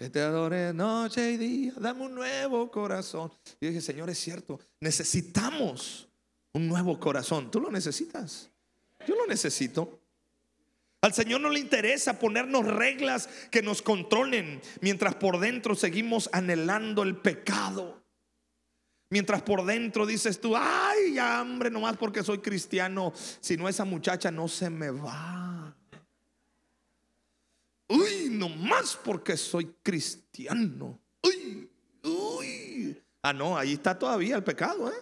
que 0.00 0.08
te 0.08 0.22
adore 0.22 0.72
noche 0.72 1.32
y 1.32 1.36
día, 1.36 1.74
dame 1.76 2.06
un 2.06 2.14
nuevo 2.14 2.70
corazón. 2.70 3.30
Y 3.60 3.66
dije, 3.66 3.82
Señor, 3.82 4.08
es 4.08 4.18
cierto, 4.18 4.58
necesitamos 4.80 6.08
un 6.54 6.68
nuevo 6.68 6.98
corazón. 6.98 7.50
¿Tú 7.50 7.60
lo 7.60 7.70
necesitas? 7.70 8.50
Yo 9.06 9.14
lo 9.14 9.26
necesito. 9.26 10.00
Al 11.02 11.12
Señor 11.12 11.42
no 11.42 11.50
le 11.50 11.60
interesa 11.60 12.18
ponernos 12.18 12.64
reglas 12.64 13.28
que 13.50 13.60
nos 13.60 13.82
controlen 13.82 14.62
mientras 14.80 15.16
por 15.16 15.38
dentro 15.38 15.74
seguimos 15.74 16.30
anhelando 16.32 17.02
el 17.02 17.18
pecado. 17.18 18.02
Mientras 19.10 19.42
por 19.42 19.66
dentro 19.66 20.06
dices 20.06 20.40
tú, 20.40 20.56
ay, 20.56 21.18
hambre, 21.18 21.70
nomás 21.70 21.98
porque 21.98 22.22
soy 22.22 22.38
cristiano. 22.38 23.12
Si 23.14 23.58
no, 23.58 23.68
esa 23.68 23.84
muchacha 23.84 24.30
no 24.30 24.48
se 24.48 24.70
me 24.70 24.88
va. 24.88 25.76
Uy, 27.90 28.28
nomás 28.30 28.96
porque 28.96 29.36
soy 29.36 29.74
cristiano. 29.82 31.00
Uy, 31.24 31.68
uy. 32.04 33.02
Ah, 33.20 33.32
no, 33.32 33.58
ahí 33.58 33.72
está 33.72 33.98
todavía 33.98 34.36
el 34.36 34.44
pecado, 34.44 34.88
¿eh? 34.88 35.00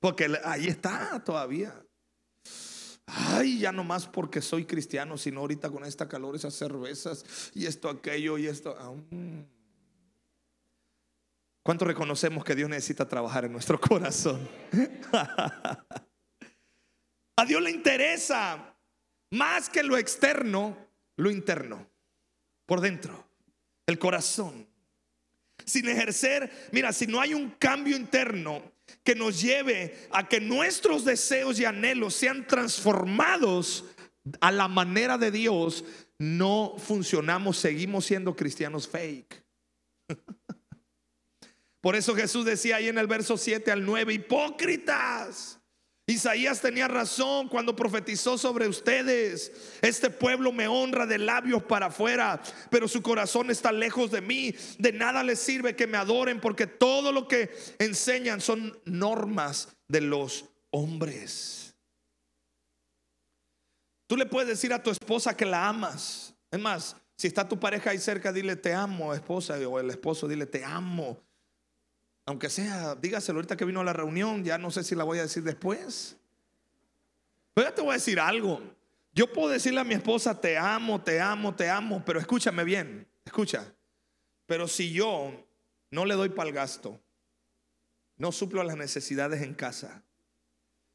Porque 0.00 0.34
ahí 0.44 0.66
está 0.66 1.22
todavía. 1.22 1.78
Ay, 3.04 3.58
ya 3.58 3.70
no 3.70 3.84
más 3.84 4.06
porque 4.06 4.40
soy 4.40 4.64
cristiano, 4.64 5.18
sino 5.18 5.40
ahorita 5.40 5.70
con 5.70 5.84
esta 5.84 6.08
calor, 6.08 6.34
esas 6.34 6.54
cervezas 6.54 7.52
y 7.54 7.66
esto, 7.66 7.90
aquello 7.90 8.38
y 8.38 8.46
esto. 8.46 8.74
Ah, 8.78 8.94
mm. 9.10 9.42
¿Cuánto 11.62 11.84
reconocemos 11.84 12.44
que 12.44 12.54
Dios 12.54 12.70
necesita 12.70 13.06
trabajar 13.06 13.44
en 13.44 13.52
nuestro 13.52 13.78
corazón? 13.80 14.48
A 17.36 17.44
Dios 17.46 17.62
le 17.62 17.70
interesa 17.70 18.74
más 19.30 19.68
que 19.68 19.82
lo 19.82 19.98
externo, 19.98 20.91
lo 21.16 21.30
interno, 21.30 21.90
por 22.66 22.80
dentro, 22.80 23.26
el 23.86 23.98
corazón. 23.98 24.66
Sin 25.64 25.88
ejercer, 25.88 26.50
mira, 26.72 26.92
si 26.92 27.06
no 27.06 27.20
hay 27.20 27.34
un 27.34 27.50
cambio 27.50 27.96
interno 27.96 28.72
que 29.04 29.14
nos 29.14 29.40
lleve 29.40 30.08
a 30.10 30.28
que 30.28 30.40
nuestros 30.40 31.04
deseos 31.04 31.58
y 31.60 31.64
anhelos 31.64 32.14
sean 32.14 32.46
transformados 32.46 33.84
a 34.40 34.50
la 34.50 34.68
manera 34.68 35.18
de 35.18 35.30
Dios, 35.30 35.84
no 36.18 36.74
funcionamos, 36.78 37.56
seguimos 37.56 38.06
siendo 38.06 38.34
cristianos 38.34 38.88
fake. 38.88 39.42
Por 41.80 41.96
eso 41.96 42.14
Jesús 42.14 42.44
decía 42.44 42.76
ahí 42.76 42.88
en 42.88 42.98
el 42.98 43.08
verso 43.08 43.36
7 43.36 43.72
al 43.72 43.84
9, 43.84 44.14
hipócritas. 44.14 45.58
Isaías 46.12 46.60
tenía 46.60 46.88
razón 46.88 47.48
cuando 47.48 47.74
profetizó 47.74 48.38
sobre 48.38 48.68
ustedes. 48.68 49.52
Este 49.82 50.10
pueblo 50.10 50.52
me 50.52 50.68
honra 50.68 51.06
de 51.06 51.18
labios 51.18 51.62
para 51.62 51.86
afuera, 51.86 52.40
pero 52.70 52.88
su 52.88 53.02
corazón 53.02 53.50
está 53.50 53.72
lejos 53.72 54.10
de 54.10 54.20
mí. 54.20 54.54
De 54.78 54.92
nada 54.92 55.22
les 55.22 55.38
sirve 55.38 55.76
que 55.76 55.86
me 55.86 55.98
adoren 55.98 56.40
porque 56.40 56.66
todo 56.66 57.12
lo 57.12 57.28
que 57.28 57.50
enseñan 57.78 58.40
son 58.40 58.78
normas 58.84 59.68
de 59.88 60.00
los 60.02 60.46
hombres. 60.70 61.74
Tú 64.06 64.16
le 64.16 64.26
puedes 64.26 64.48
decir 64.48 64.72
a 64.72 64.82
tu 64.82 64.90
esposa 64.90 65.36
que 65.36 65.46
la 65.46 65.68
amas. 65.68 66.34
Es 66.50 66.60
más, 66.60 66.96
si 67.16 67.28
está 67.28 67.48
tu 67.48 67.58
pareja 67.58 67.90
ahí 67.90 67.98
cerca, 67.98 68.32
dile 68.32 68.56
te 68.56 68.74
amo, 68.74 69.14
esposa, 69.14 69.56
o 69.66 69.80
el 69.80 69.88
esposo, 69.88 70.28
dile 70.28 70.44
te 70.44 70.64
amo. 70.64 71.22
Aunque 72.24 72.48
sea, 72.48 72.94
dígaselo 72.94 73.38
ahorita 73.38 73.56
que 73.56 73.64
vino 73.64 73.80
a 73.80 73.84
la 73.84 73.92
reunión, 73.92 74.44
ya 74.44 74.58
no 74.58 74.70
sé 74.70 74.84
si 74.84 74.94
la 74.94 75.04
voy 75.04 75.18
a 75.18 75.22
decir 75.22 75.42
después. 75.42 76.16
Pero 77.54 77.68
ya 77.68 77.74
te 77.74 77.82
voy 77.82 77.90
a 77.90 77.94
decir 77.94 78.20
algo. 78.20 78.60
Yo 79.12 79.32
puedo 79.32 79.48
decirle 79.48 79.80
a 79.80 79.84
mi 79.84 79.94
esposa, 79.94 80.40
te 80.40 80.56
amo, 80.56 81.02
te 81.02 81.20
amo, 81.20 81.54
te 81.54 81.68
amo, 81.68 82.02
pero 82.04 82.18
escúchame 82.18 82.64
bien, 82.64 83.06
escucha. 83.24 83.74
Pero 84.46 84.68
si 84.68 84.92
yo 84.92 85.46
no 85.90 86.04
le 86.04 86.14
doy 86.14 86.30
para 86.30 86.48
el 86.48 86.54
gasto, 86.54 87.00
no 88.16 88.32
suplo 88.32 88.62
las 88.62 88.76
necesidades 88.76 89.42
en 89.42 89.54
casa, 89.54 90.02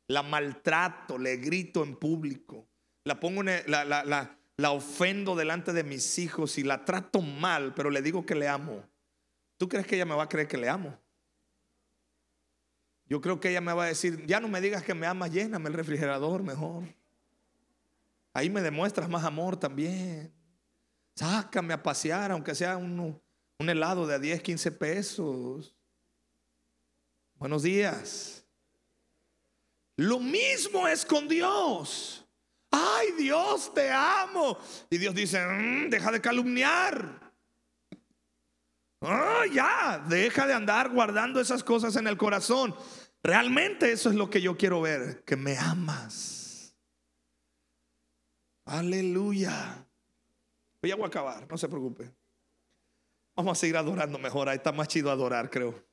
la 0.07 0.23
maltrato, 0.23 1.17
le 1.17 1.37
grito 1.37 1.83
en 1.83 1.95
público, 1.95 2.67
la 3.03 3.19
la 4.57 4.71
ofendo 4.71 5.35
delante 5.35 5.71
de 5.71 5.83
mis 5.83 6.17
hijos 6.17 6.57
y 6.57 6.63
la 6.63 6.83
trato 6.83 7.21
mal, 7.21 7.75
pero 7.75 7.91
le 7.91 8.01
digo 8.01 8.25
que 8.25 8.33
le 8.33 8.47
amo, 8.47 8.83
¿tú 9.57 9.69
crees 9.69 9.85
que 9.85 9.95
ella 9.95 10.05
me 10.05 10.15
va 10.15 10.23
a 10.23 10.29
creer 10.29 10.47
que 10.47 10.57
le 10.57 10.67
amo? 10.67 10.97
Yo 13.09 13.21
creo 13.21 13.39
que 13.39 13.49
ella 13.49 13.61
me 13.61 13.73
va 13.73 13.85
a 13.85 13.87
decir, 13.87 14.25
ya 14.25 14.39
no 14.39 14.47
me 14.47 14.59
digas 14.59 14.83
que 14.83 14.93
me 14.93 15.07
amas, 15.07 15.31
lléname 15.31 15.69
el 15.69 15.75
refrigerador 15.75 16.43
mejor. 16.43 16.83
Ahí 18.33 18.49
me 18.49 18.61
demuestras 18.61 19.09
más 19.09 19.23
amor 19.23 19.57
también. 19.57 20.33
Sácame 21.15 21.73
a 21.73 21.81
pasear, 21.81 22.31
aunque 22.31 22.53
sea 22.53 22.77
un, 22.77 23.19
un 23.59 23.69
helado 23.69 24.05
de 24.05 24.19
10, 24.19 24.41
15 24.41 24.71
pesos. 24.73 25.75
Buenos 27.35 27.63
días. 27.63 28.45
Lo 29.95 30.19
mismo 30.19 30.87
es 30.87 31.05
con 31.05 31.27
Dios. 31.27 32.25
Ay, 32.69 33.13
Dios, 33.17 33.73
te 33.73 33.89
amo. 33.91 34.57
Y 34.89 34.97
Dios 34.97 35.15
dice, 35.15 35.43
mm, 35.43 35.89
deja 35.89 36.11
de 36.11 36.21
calumniar. 36.21 37.26
Oh, 38.99 39.45
ya, 39.51 40.03
deja 40.09 40.47
de 40.47 40.53
andar 40.53 40.89
guardando 40.89 41.39
esas 41.39 41.63
cosas 41.63 41.95
en 41.95 42.07
el 42.07 42.17
corazón. 42.17 42.75
Realmente 43.21 43.91
eso 43.91 44.09
es 44.09 44.15
lo 44.15 44.29
que 44.29 44.41
yo 44.41 44.57
quiero 44.57 44.81
ver, 44.81 45.23
que 45.23 45.35
me 45.35 45.57
amas. 45.57 46.75
Aleluya. 48.65 49.85
Ya 50.81 50.95
voy 50.95 51.03
a 51.03 51.07
acabar, 51.07 51.45
no 51.49 51.57
se 51.57 51.67
preocupe. 51.67 52.11
Vamos 53.35 53.57
a 53.57 53.59
seguir 53.59 53.77
adorando 53.77 54.17
mejor, 54.17 54.49
ahí 54.49 54.57
está 54.57 54.71
más 54.71 54.87
chido 54.87 55.11
adorar, 55.11 55.49
creo. 55.49 55.85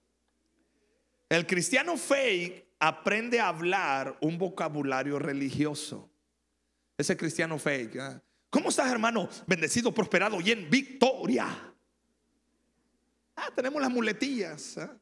El 1.29 1.47
cristiano 1.47 1.97
fake 1.97 2.65
aprende 2.79 3.41
a 3.41 3.49
hablar 3.49 4.17
un 4.21 4.39
vocabulario 4.39 5.19
religioso. 5.19 6.11
Ese 6.97 7.17
cristiano 7.17 7.59
fake. 7.59 7.97
¿eh? 7.97 8.21
¿Cómo 8.51 8.69
estás, 8.69 8.91
hermano? 8.91 9.29
Bendecido, 9.47 9.93
prosperado 9.93 10.41
y 10.41 10.53
en 10.53 10.71
victoria. 10.71 11.74
Ah, 13.37 13.51
tenemos 13.55 13.81
las 13.81 13.91
muletillas. 13.91 14.79
¿ah? 14.79 14.97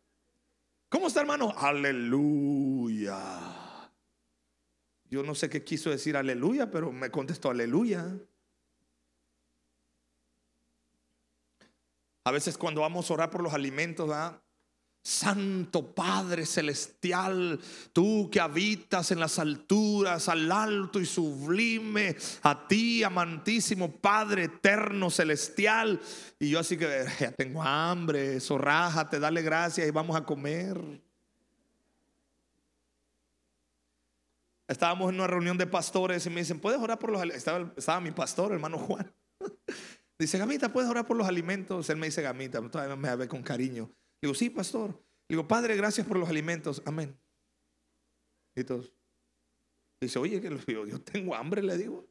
¿Cómo 0.88 1.06
está, 1.06 1.20
hermano? 1.20 1.52
Aleluya. 1.56 3.18
Yo 5.08 5.22
no 5.22 5.34
sé 5.34 5.50
qué 5.50 5.62
quiso 5.62 5.90
decir 5.90 6.16
aleluya, 6.16 6.70
pero 6.70 6.90
me 6.90 7.10
contestó 7.10 7.50
aleluya. 7.50 8.18
A 12.24 12.30
veces 12.30 12.56
cuando 12.56 12.80
vamos 12.80 13.10
a 13.10 13.14
orar 13.14 13.30
por 13.30 13.42
los 13.42 13.52
alimentos, 13.52 14.08
¿verdad? 14.08 14.40
Santo 15.04 15.92
Padre 15.92 16.46
Celestial, 16.46 17.58
tú 17.92 18.30
que 18.30 18.38
habitas 18.38 19.10
en 19.10 19.18
las 19.18 19.40
alturas, 19.40 20.28
al 20.28 20.50
alto 20.52 21.00
y 21.00 21.06
sublime, 21.06 22.16
a 22.42 22.68
ti, 22.68 23.02
amantísimo 23.02 23.90
Padre 23.90 24.44
eterno 24.44 25.10
celestial. 25.10 26.00
Y 26.38 26.50
yo 26.50 26.60
así 26.60 26.76
que 26.76 27.04
ya 27.18 27.32
tengo 27.32 27.62
hambre, 27.62 28.38
zorrájate, 28.38 29.18
dale 29.18 29.42
gracias 29.42 29.88
y 29.88 29.90
vamos 29.90 30.16
a 30.16 30.24
comer. 30.24 30.80
Estábamos 34.68 35.10
en 35.10 35.16
una 35.16 35.26
reunión 35.26 35.58
de 35.58 35.66
pastores 35.66 36.24
y 36.26 36.30
me 36.30 36.40
dicen, 36.42 36.60
¿puedes 36.60 36.80
orar 36.80 37.00
por 37.00 37.10
los 37.10 37.20
alimentos? 37.20 37.38
Estaba, 37.38 37.72
estaba 37.76 38.00
mi 38.00 38.12
pastor, 38.12 38.52
hermano 38.52 38.78
Juan. 38.78 39.12
Dice, 40.18 40.38
Gamita, 40.38 40.72
¿puedes 40.72 40.88
orar 40.88 41.04
por 41.04 41.16
los 41.16 41.26
alimentos? 41.26 41.90
Él 41.90 41.96
me 41.96 42.06
dice, 42.06 42.22
Gamita, 42.22 42.60
todavía 42.70 42.94
me 42.94 43.16
ve 43.16 43.26
con 43.26 43.42
cariño. 43.42 43.90
Digo, 44.22 44.34
sí, 44.34 44.48
pastor. 44.48 44.98
Digo, 45.28 45.46
Padre, 45.48 45.76
gracias 45.76 46.06
por 46.06 46.16
los 46.16 46.28
alimentos. 46.28 46.80
Amén. 46.86 47.18
Y 48.54 48.62
todos. 48.62 48.92
Dice, 50.00 50.18
oye, 50.18 50.40
que 50.40 50.48
yo, 50.68 50.86
yo 50.86 51.00
tengo 51.00 51.34
hambre, 51.34 51.62
le 51.62 51.76
digo. 51.76 52.06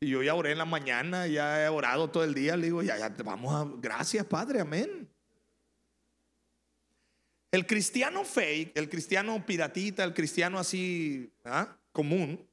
Y 0.00 0.10
yo 0.10 0.22
ya 0.22 0.34
oré 0.34 0.52
en 0.52 0.58
la 0.58 0.64
mañana, 0.64 1.26
ya 1.26 1.64
he 1.64 1.68
orado 1.68 2.10
todo 2.10 2.22
el 2.22 2.34
día. 2.34 2.56
Le 2.56 2.66
digo, 2.66 2.82
ya, 2.82 2.98
ya, 2.98 3.08
vamos 3.24 3.52
a. 3.52 3.68
Gracias, 3.80 4.24
Padre, 4.26 4.60
amén. 4.60 5.08
El 7.50 7.66
cristiano 7.66 8.24
fake, 8.24 8.76
el 8.76 8.88
cristiano 8.88 9.44
piratita, 9.44 10.04
el 10.04 10.12
cristiano 10.12 10.58
así 10.58 11.32
¿ah? 11.44 11.76
común, 11.90 12.46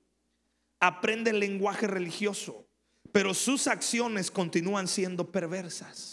aprende 0.79 1.31
el 1.31 1.39
lenguaje 1.39 1.87
religioso, 1.87 2.65
pero 3.11 3.33
sus 3.33 3.67
acciones 3.67 4.31
continúan 4.31 4.87
siendo 4.87 5.29
perversas. 5.29 6.12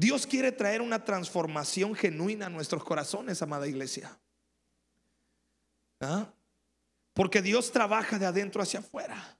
Dios 0.00 0.26
quiere 0.26 0.50
traer 0.50 0.80
una 0.80 1.04
transformación 1.04 1.94
genuina 1.94 2.46
a 2.46 2.48
nuestros 2.48 2.82
corazones, 2.82 3.42
amada 3.42 3.68
iglesia. 3.68 4.18
¿Ah? 6.00 6.32
Porque 7.12 7.42
Dios 7.42 7.70
trabaja 7.70 8.18
de 8.18 8.24
adentro 8.24 8.62
hacia 8.62 8.80
afuera. 8.80 9.38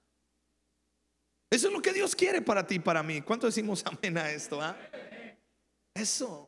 Eso 1.49 1.65
es 1.65 1.73
lo 1.73 1.81
que 1.81 1.91
Dios 1.91 2.15
quiere 2.15 2.43
para 2.43 2.67
ti 2.67 2.75
y 2.75 2.79
para 2.79 3.01
mí. 3.01 3.23
¿Cuánto 3.23 3.47
decimos 3.47 3.83
amén 3.87 4.19
a 4.19 4.29
esto? 4.29 4.61
Ah? 4.61 4.77
Eso. 5.95 6.47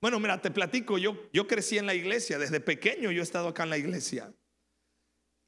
Bueno, 0.00 0.20
mira, 0.20 0.40
te 0.40 0.52
platico, 0.52 0.96
yo, 0.96 1.28
yo 1.32 1.48
crecí 1.48 1.78
en 1.78 1.86
la 1.86 1.94
iglesia, 1.94 2.38
desde 2.38 2.60
pequeño 2.60 3.10
yo 3.10 3.22
he 3.22 3.24
estado 3.24 3.48
acá 3.48 3.64
en 3.64 3.70
la 3.70 3.78
iglesia. 3.78 4.32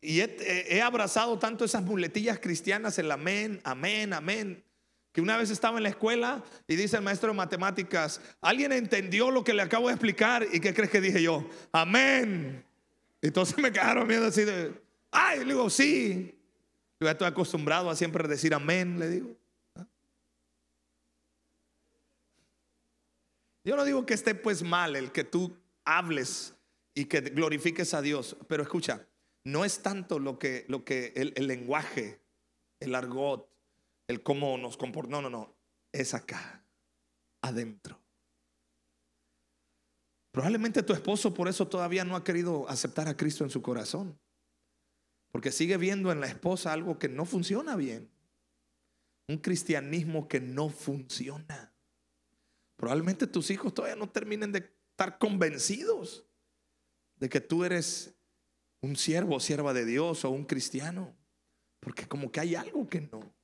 Y 0.01 0.19
he, 0.19 0.67
he 0.69 0.83
abrazado 0.83 1.39
tanto 1.39 1.65
esas 1.65 1.85
muletillas 1.85 2.41
cristianas, 2.41 2.99
el 2.99 3.13
amén, 3.13 3.61
amén, 3.63 4.15
amén 4.15 4.65
que 5.13 5.21
una 5.21 5.37
vez 5.37 5.51
estaba 5.51 5.79
en 5.79 5.83
la 5.83 5.89
escuela 5.89 6.45
y 6.67 6.77
dice 6.77 6.97
el 6.97 7.03
maestro 7.03 7.31
de 7.31 7.37
matemáticas, 7.37 8.21
¿alguien 8.41 8.73
entendió 8.73 9.31
lo 9.31 9.43
que 9.43 9.55
le 9.55 9.63
acabo 9.63 9.89
de 9.89 9.95
explicar? 9.95 10.47
¿Y 10.53 10.61
qué 10.61 10.75
crees 10.75 10.91
que 10.91 11.01
dije 11.01 11.23
yo? 11.23 11.49
Amén. 11.73 12.65
Entonces 13.23 13.57
me 13.59 13.73
quedaron 13.73 14.07
viendo 14.07 14.27
así 14.27 14.45
de, 14.45 14.81
ay, 15.11 15.41
le 15.41 15.47
digo, 15.47 15.71
sí. 15.71 16.35
Yo 17.01 17.07
ya 17.07 17.13
estoy 17.13 17.29
acostumbrado 17.29 17.91
a 17.91 17.97
siempre 17.97 18.27
decir 18.29 18.53
amén, 18.55 18.99
le 18.99 19.09
digo. 19.09 19.37
Yo 23.65 23.77
no 23.77 23.85
digo 23.85 24.07
que 24.07 24.15
esté 24.15 24.35
pues 24.35 24.63
mal 24.63 24.97
el 24.97 25.13
que 25.13 25.25
tú 25.25 25.55
hables 25.85 26.55
y 26.95 27.05
que 27.05 27.21
glorifiques 27.21 27.93
a 27.93 28.03
Dios, 28.03 28.37
pero 28.49 28.63
escucha, 28.63 29.07
no 29.45 29.65
es 29.65 29.83
tanto 29.83 30.19
lo 30.19 30.39
que, 30.39 30.65
lo 30.69 30.85
que 30.85 31.13
el, 31.17 31.33
el 31.37 31.47
lenguaje, 31.47 32.21
el 32.81 32.95
argot, 32.95 33.49
el 34.09 34.23
cómo 34.23 34.59
nos 34.59 34.77
comportamos. 34.77 35.23
No, 35.23 35.31
no, 35.31 35.39
no. 35.39 35.55
Es 35.93 36.15
acá, 36.15 36.65
adentro. 37.41 38.01
Probablemente 40.33 40.83
tu 40.83 40.93
esposo 40.93 41.33
por 41.33 41.49
eso 41.49 41.69
todavía 41.69 42.05
no 42.05 42.17
ha 42.17 42.25
querido 42.25 42.69
aceptar 42.69 43.09
a 43.09 43.17
Cristo 43.17 43.45
en 43.45 43.51
su 43.51 43.63
corazón. 43.63 44.19
Porque 45.31 45.53
sigue 45.53 45.77
viendo 45.77 46.11
en 46.11 46.21
la 46.21 46.27
esposa 46.27 46.73
algo 46.73 46.99
que 46.99 47.09
no 47.09 47.25
funciona 47.25 47.77
bien. 47.77 48.11
Un 49.29 49.39
cristianismo 49.39 50.27
que 50.27 50.41
no 50.41 50.71
funciona. 50.71 51.73
Probablemente 52.77 53.27
tus 53.27 53.51
hijos 53.51 53.75
todavía 53.75 53.97
no 53.97 54.09
terminen 54.09 54.53
de 54.53 54.73
estar 54.91 55.19
convencidos 55.19 56.25
de 57.17 57.29
que 57.29 57.41
tú 57.41 57.65
eres 57.65 58.15
un 58.81 58.97
siervo 58.97 59.37
o 59.37 59.41
sierva 59.41 59.75
de 59.75 59.85
Dios 59.85 60.25
o 60.25 60.31
un 60.31 60.45
cristiano. 60.45 61.15
Porque 61.81 62.07
como 62.07 62.33
que 62.33 62.41
hay 62.41 62.55
algo 62.55 62.89
que 62.89 63.01
no. 63.01 63.38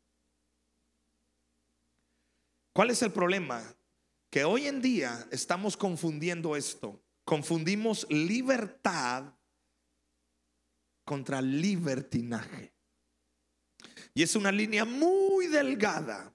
¿Cuál 2.74 2.90
es 2.90 3.00
el 3.02 3.12
problema? 3.12 3.62
Que 4.30 4.44
hoy 4.44 4.66
en 4.66 4.82
día 4.82 5.28
estamos 5.30 5.76
confundiendo 5.76 6.56
esto. 6.56 7.00
Confundimos 7.24 8.04
libertad 8.10 9.32
contra 11.04 11.40
libertinaje. 11.40 12.74
Y 14.12 14.24
es 14.24 14.34
una 14.34 14.50
línea 14.50 14.84
muy 14.84 15.46
delgada. 15.46 16.34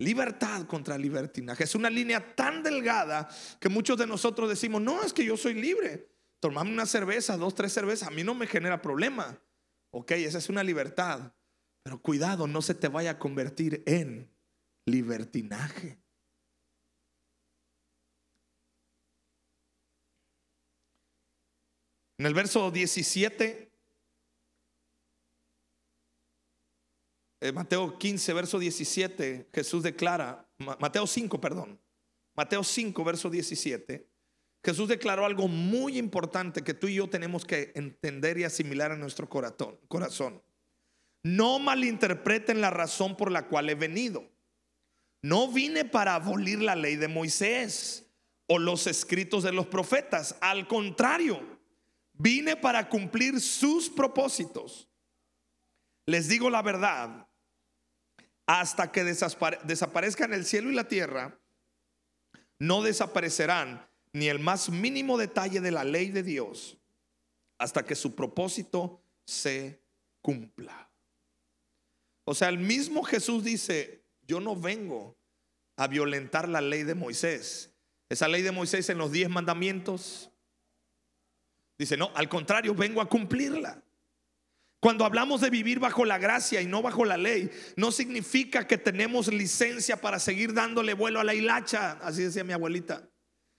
Libertad 0.00 0.66
contra 0.66 0.98
libertinaje. 0.98 1.62
Es 1.62 1.76
una 1.76 1.90
línea 1.90 2.34
tan 2.34 2.64
delgada 2.64 3.28
que 3.60 3.68
muchos 3.68 3.96
de 3.98 4.08
nosotros 4.08 4.48
decimos, 4.48 4.82
no, 4.82 5.04
es 5.04 5.12
que 5.12 5.24
yo 5.24 5.36
soy 5.36 5.54
libre. 5.54 6.10
Tomame 6.40 6.72
una 6.72 6.86
cerveza, 6.86 7.36
dos, 7.36 7.54
tres 7.54 7.72
cervezas, 7.72 8.08
a 8.08 8.10
mí 8.10 8.24
no 8.24 8.34
me 8.34 8.48
genera 8.48 8.82
problema. 8.82 9.40
Ok, 9.92 10.12
esa 10.12 10.38
es 10.38 10.48
una 10.48 10.64
libertad. 10.64 11.34
Pero 11.84 12.02
cuidado, 12.02 12.48
no 12.48 12.62
se 12.62 12.74
te 12.74 12.88
vaya 12.88 13.12
a 13.12 13.18
convertir 13.18 13.84
en 13.86 14.28
libertinaje. 14.86 16.00
En 22.18 22.26
el 22.26 22.34
verso 22.34 22.70
17, 22.70 23.72
eh, 27.40 27.52
Mateo 27.52 27.96
15, 27.98 28.32
verso 28.34 28.58
17, 28.58 29.48
Jesús 29.54 29.82
declara, 29.82 30.46
Mateo 30.58 31.06
5, 31.06 31.40
perdón, 31.40 31.80
Mateo 32.34 32.62
5, 32.62 33.04
verso 33.04 33.30
17, 33.30 34.06
Jesús 34.62 34.88
declaró 34.88 35.24
algo 35.24 35.48
muy 35.48 35.96
importante 35.96 36.62
que 36.62 36.74
tú 36.74 36.88
y 36.88 36.96
yo 36.96 37.08
tenemos 37.08 37.46
que 37.46 37.72
entender 37.74 38.36
y 38.36 38.44
asimilar 38.44 38.92
en 38.92 39.00
nuestro 39.00 39.28
corazón. 39.28 40.42
No 41.22 41.58
malinterpreten 41.58 42.60
la 42.60 42.68
razón 42.68 43.16
por 43.16 43.32
la 43.32 43.48
cual 43.48 43.70
he 43.70 43.74
venido. 43.74 44.30
No 45.22 45.48
vine 45.48 45.84
para 45.84 46.14
abolir 46.14 46.60
la 46.60 46.76
ley 46.76 46.96
de 46.96 47.08
Moisés 47.08 48.06
o 48.46 48.58
los 48.58 48.86
escritos 48.86 49.42
de 49.42 49.52
los 49.52 49.66
profetas. 49.66 50.36
Al 50.40 50.66
contrario, 50.66 51.60
Vine 52.22 52.54
para 52.54 52.86
cumplir 52.86 53.40
sus 53.40 53.88
propósitos. 53.88 54.90
Les 56.04 56.28
digo 56.28 56.50
la 56.50 56.60
verdad, 56.60 57.26
hasta 58.44 58.92
que 58.92 59.04
desaparezcan 59.04 60.34
el 60.34 60.44
cielo 60.44 60.70
y 60.70 60.74
la 60.74 60.86
tierra, 60.86 61.40
no 62.58 62.82
desaparecerán 62.82 63.88
ni 64.12 64.28
el 64.28 64.38
más 64.38 64.68
mínimo 64.68 65.16
detalle 65.16 65.62
de 65.62 65.70
la 65.70 65.82
ley 65.82 66.10
de 66.10 66.22
Dios 66.22 66.76
hasta 67.56 67.86
que 67.86 67.94
su 67.94 68.14
propósito 68.14 69.02
se 69.24 69.82
cumpla. 70.20 70.90
O 72.24 72.34
sea, 72.34 72.50
el 72.50 72.58
mismo 72.58 73.02
Jesús 73.02 73.44
dice, 73.44 73.99
yo 74.30 74.38
no 74.38 74.54
vengo 74.54 75.16
a 75.76 75.88
violentar 75.88 76.48
la 76.48 76.60
ley 76.60 76.84
de 76.84 76.94
Moisés. 76.94 77.74
Esa 78.08 78.28
ley 78.28 78.42
de 78.42 78.52
Moisés 78.52 78.88
en 78.88 78.98
los 78.98 79.10
diez 79.10 79.28
mandamientos, 79.28 80.30
Dice, 81.76 81.96
no, 81.96 82.12
al 82.14 82.28
contrario, 82.28 82.74
vengo 82.74 83.00
a 83.00 83.08
cumplirla. 83.08 83.82
Cuando 84.80 85.06
hablamos 85.06 85.40
de 85.40 85.48
vivir 85.48 85.78
bajo 85.78 86.04
la 86.04 86.18
gracia 86.18 86.60
y 86.60 86.66
no 86.66 86.82
bajo 86.82 87.06
la 87.06 87.16
ley, 87.16 87.50
no 87.76 87.90
significa 87.90 88.66
que 88.66 88.76
tenemos 88.76 89.28
licencia 89.28 89.98
para 89.98 90.18
seguir 90.18 90.52
dándole 90.52 90.92
vuelo 90.92 91.20
a 91.20 91.24
la 91.24 91.32
hilacha, 91.32 91.92
así 92.02 92.22
decía 92.22 92.44
mi 92.44 92.52
abuelita. 92.52 93.08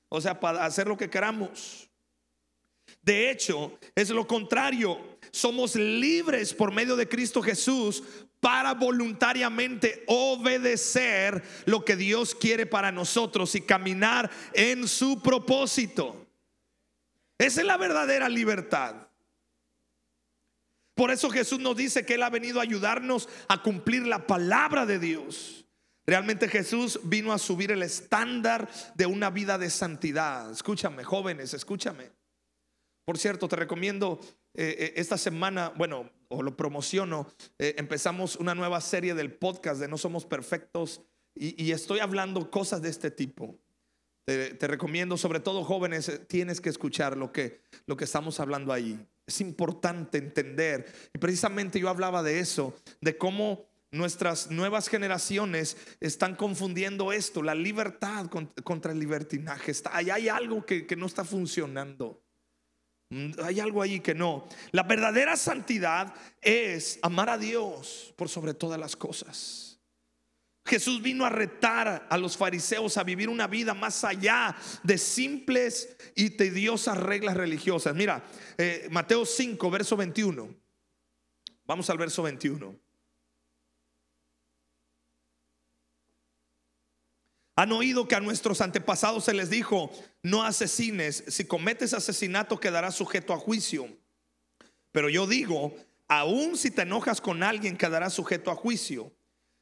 O 0.07 0.21
sea, 0.21 0.39
para 0.39 0.65
hacer 0.65 0.87
lo 0.87 0.97
que 0.97 1.09
queramos. 1.09 1.89
De 3.01 3.31
hecho, 3.31 3.79
es 3.95 4.11
lo 4.11 4.27
contrario. 4.27 5.17
Somos 5.31 5.75
libres 5.75 6.53
por 6.53 6.71
medio 6.71 6.95
de 6.95 7.09
Cristo 7.09 7.41
Jesús 7.41 8.03
para 8.41 8.73
voluntariamente 8.73 10.03
obedecer 10.07 11.41
lo 11.65 11.85
que 11.85 11.95
Dios 11.95 12.35
quiere 12.35 12.65
para 12.65 12.91
nosotros 12.91 13.55
y 13.55 13.61
caminar 13.61 14.29
en 14.53 14.87
su 14.87 15.21
propósito. 15.21 16.27
Esa 17.37 17.61
es 17.61 17.67
la 17.67 17.77
verdadera 17.77 18.27
libertad. 18.27 19.07
Por 20.95 21.11
eso 21.11 21.29
Jesús 21.29 21.59
nos 21.59 21.77
dice 21.77 22.05
que 22.05 22.15
Él 22.15 22.23
ha 22.23 22.29
venido 22.29 22.59
a 22.59 22.63
ayudarnos 22.63 23.29
a 23.47 23.61
cumplir 23.61 24.05
la 24.05 24.27
palabra 24.27 24.85
de 24.85 24.99
Dios. 24.99 25.65
Realmente 26.05 26.47
Jesús 26.47 26.99
vino 27.03 27.31
a 27.31 27.37
subir 27.37 27.71
el 27.71 27.83
estándar 27.83 28.69
de 28.95 29.05
una 29.05 29.29
vida 29.29 29.57
de 29.57 29.69
santidad. 29.69 30.51
Escúchame, 30.51 31.03
jóvenes, 31.03 31.53
escúchame. 31.53 32.11
Por 33.05 33.17
cierto, 33.17 33.47
te 33.47 33.55
recomiendo 33.55 34.19
eh, 34.53 34.75
eh, 34.77 34.93
esta 34.95 35.17
semana, 35.17 35.69
bueno, 35.75 36.09
o 36.29 36.41
lo 36.41 36.55
promociono, 36.55 37.27
eh, 37.59 37.75
empezamos 37.77 38.35
una 38.35 38.55
nueva 38.55 38.81
serie 38.81 39.13
del 39.13 39.33
podcast 39.33 39.79
de 39.79 39.87
No 39.87 39.97
Somos 39.97 40.25
Perfectos 40.25 41.01
y 41.33 41.71
estoy 41.71 41.99
hablando 41.99 42.51
cosas 42.51 42.81
de 42.81 42.89
este 42.89 43.09
tipo. 43.09 43.57
Te, 44.25 44.67
recomiendo, 44.67 45.17
sobre 45.17 45.39
todo 45.39 45.63
jóvenes, 45.63 46.07
eh, 46.07 46.19
tienes 46.19 46.61
que 46.61 46.69
escuchar 46.69 47.17
lo 47.17 47.31
que, 47.31 47.59
lo 47.87 47.97
que 47.97 48.05
estamos 48.05 48.39
hablando 48.39 48.71
ahí. 48.71 48.99
Es 49.25 49.41
importante 49.41 50.19
entender. 50.19 50.85
Y 51.13 51.17
precisamente 51.17 51.79
yo 51.79 51.89
hablaba 51.89 52.21
de 52.21 52.39
eso, 52.39 52.75
de 53.01 53.17
cómo 53.17 53.65
nuestras 53.91 54.51
nuevas 54.51 54.87
generaciones 54.87 55.75
están 55.99 56.35
confundiendo 56.35 57.11
esto, 57.11 57.41
la 57.41 57.55
libertad 57.55 58.27
contra 58.63 58.91
el 58.91 58.99
libertinaje. 58.99 59.71
Está, 59.71 59.95
ahí 59.97 60.09
hay 60.09 60.29
algo 60.29 60.65
que, 60.65 60.85
que 60.85 60.95
no 60.95 61.07
está 61.07 61.25
funcionando. 61.25 62.21
Mm, 63.11 63.31
hay 63.43 63.59
algo 63.59 63.81
ahí 63.81 63.99
que 63.99 64.15
no. 64.15 64.47
La 64.71 64.83
verdadera 64.83 65.35
santidad 65.35 66.15
es 66.41 66.97
amar 67.01 67.29
a 67.29 67.37
Dios 67.37 68.13
por 68.15 68.29
sobre 68.29 68.53
todas 68.53 68.79
las 68.79 68.95
cosas. 68.95 69.79
Jesús 70.65 71.01
vino 71.01 71.25
a 71.25 71.29
retar 71.29 72.07
a 72.09 72.17
los 72.17 72.37
fariseos 72.37 72.97
a 72.97 73.03
vivir 73.03 73.27
una 73.27 73.47
vida 73.47 73.73
más 73.73 74.05
allá 74.05 74.55
de 74.83 74.97
simples 74.97 75.97
y 76.15 76.31
tediosas 76.31 76.97
reglas 76.97 77.35
religiosas. 77.35 77.93
Mira, 77.93 78.23
eh, 78.57 78.87
Mateo 78.89 79.25
5, 79.25 79.69
verso 79.69 79.97
21. 79.97 80.55
Vamos 81.65 81.89
al 81.89 81.97
verso 81.97 82.23
21. 82.23 82.79
Han 87.55 87.71
oído 87.71 88.07
que 88.07 88.15
a 88.15 88.21
nuestros 88.21 88.61
antepasados 88.61 89.25
se 89.25 89.33
les 89.33 89.49
dijo, 89.49 89.91
no 90.23 90.43
asesines, 90.43 91.23
si 91.27 91.45
cometes 91.45 91.93
asesinato 91.93 92.59
quedarás 92.59 92.95
sujeto 92.95 93.33
a 93.33 93.37
juicio. 93.37 93.87
Pero 94.91 95.09
yo 95.09 95.27
digo, 95.27 95.75
aun 96.07 96.57
si 96.57 96.71
te 96.71 96.83
enojas 96.83 97.21
con 97.21 97.43
alguien 97.43 97.77
quedarás 97.77 98.13
sujeto 98.13 98.51
a 98.51 98.55
juicio. 98.55 99.13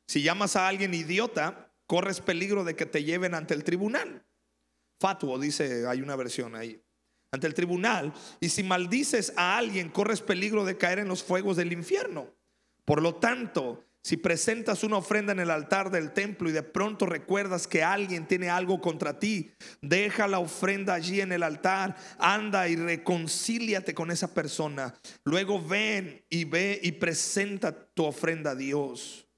Si 0.08 0.22
llamas 0.22 0.56
a 0.56 0.68
alguien 0.68 0.94
idiota, 0.94 1.72
corres 1.88 2.22
peligro 2.22 2.64
de 2.64 2.76
que 2.76 2.86
te 2.86 3.04
lleven 3.04 3.34
ante 3.34 3.54
el 3.54 3.64
tribunal. 3.64 4.24
Fatuo 5.00 5.40
dice, 5.40 5.88
hay 5.88 6.02
una 6.02 6.16
versión 6.16 6.56
ahí. 6.56 6.82
Ante 7.32 7.48
el 7.48 7.54
tribunal. 7.54 8.14
Y 8.40 8.50
si 8.50 8.64
maldices 8.64 9.34
a 9.36 9.58
alguien, 9.58 9.90
corres 9.90 10.22
peligro 10.22 10.66
de 10.66 10.78
caer 10.78 11.00
en 11.00 11.08
los 11.08 11.24
fuegos 11.24 11.58
del 11.58 11.72
infierno. 11.72 12.28
Por 12.86 13.02
lo 13.02 13.16
tanto, 13.16 13.84
si 14.04 14.18
presentas 14.18 14.84
una 14.84 14.98
ofrenda 14.98 15.34
en 15.34 15.40
el 15.40 15.52
altar 15.52 15.92
del 15.92 16.12
templo 16.12 16.50
y 16.50 16.54
de 16.54 16.64
pronto 16.64 17.06
recuerdas 17.06 17.68
que 17.68 17.84
alguien 17.84 18.28
tiene 18.28 18.50
algo 18.50 18.82
contra 18.82 19.20
ti, 19.20 19.52
deja 19.82 20.28
la 20.28 20.40
ofrenda 20.40 20.94
allí 20.94 21.22
en 21.22 21.32
el 21.32 21.44
altar, 21.44 21.96
anda 22.18 22.68
y 22.68 22.76
reconcíliate 22.76 23.94
con 23.94 24.12
esa 24.12 24.34
persona. 24.34 24.96
Luego 25.24 25.62
ven 25.62 26.26
y 26.30 26.46
ve 26.46 26.80
y 26.82 26.94
presenta 26.94 27.88
tu 27.94 28.06
ofrenda 28.06 28.52
a 28.52 28.56
Dios. 28.56 29.29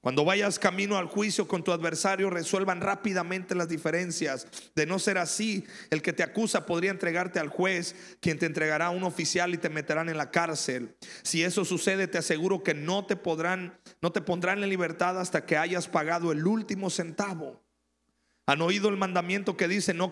Cuando 0.00 0.24
vayas 0.24 0.58
camino 0.58 0.96
al 0.96 1.06
juicio 1.06 1.46
con 1.46 1.62
tu 1.62 1.72
adversario, 1.72 2.30
resuelvan 2.30 2.80
rápidamente 2.80 3.54
las 3.54 3.68
diferencias. 3.68 4.46
De 4.74 4.86
no 4.86 4.98
ser 4.98 5.18
así, 5.18 5.66
el 5.90 6.00
que 6.00 6.14
te 6.14 6.22
acusa 6.22 6.64
podría 6.64 6.90
entregarte 6.90 7.38
al 7.38 7.48
juez, 7.48 8.16
quien 8.20 8.38
te 8.38 8.46
entregará 8.46 8.86
a 8.86 8.90
un 8.90 9.04
oficial 9.04 9.52
y 9.52 9.58
te 9.58 9.68
meterán 9.68 10.08
en 10.08 10.16
la 10.16 10.30
cárcel. 10.30 10.96
Si 11.22 11.42
eso 11.42 11.66
sucede, 11.66 12.08
te 12.08 12.16
aseguro 12.16 12.62
que 12.62 12.72
no 12.72 13.04
te 13.04 13.16
podrán, 13.16 13.78
no 14.00 14.10
te 14.10 14.22
pondrán 14.22 14.62
en 14.62 14.70
libertad 14.70 15.20
hasta 15.20 15.44
que 15.44 15.58
hayas 15.58 15.86
pagado 15.86 16.32
el 16.32 16.46
último 16.46 16.88
centavo. 16.88 17.62
Han 18.46 18.62
oído 18.62 18.88
el 18.88 18.96
mandamiento 18.96 19.56
que 19.56 19.68
dice 19.68 19.92
no, 19.92 20.10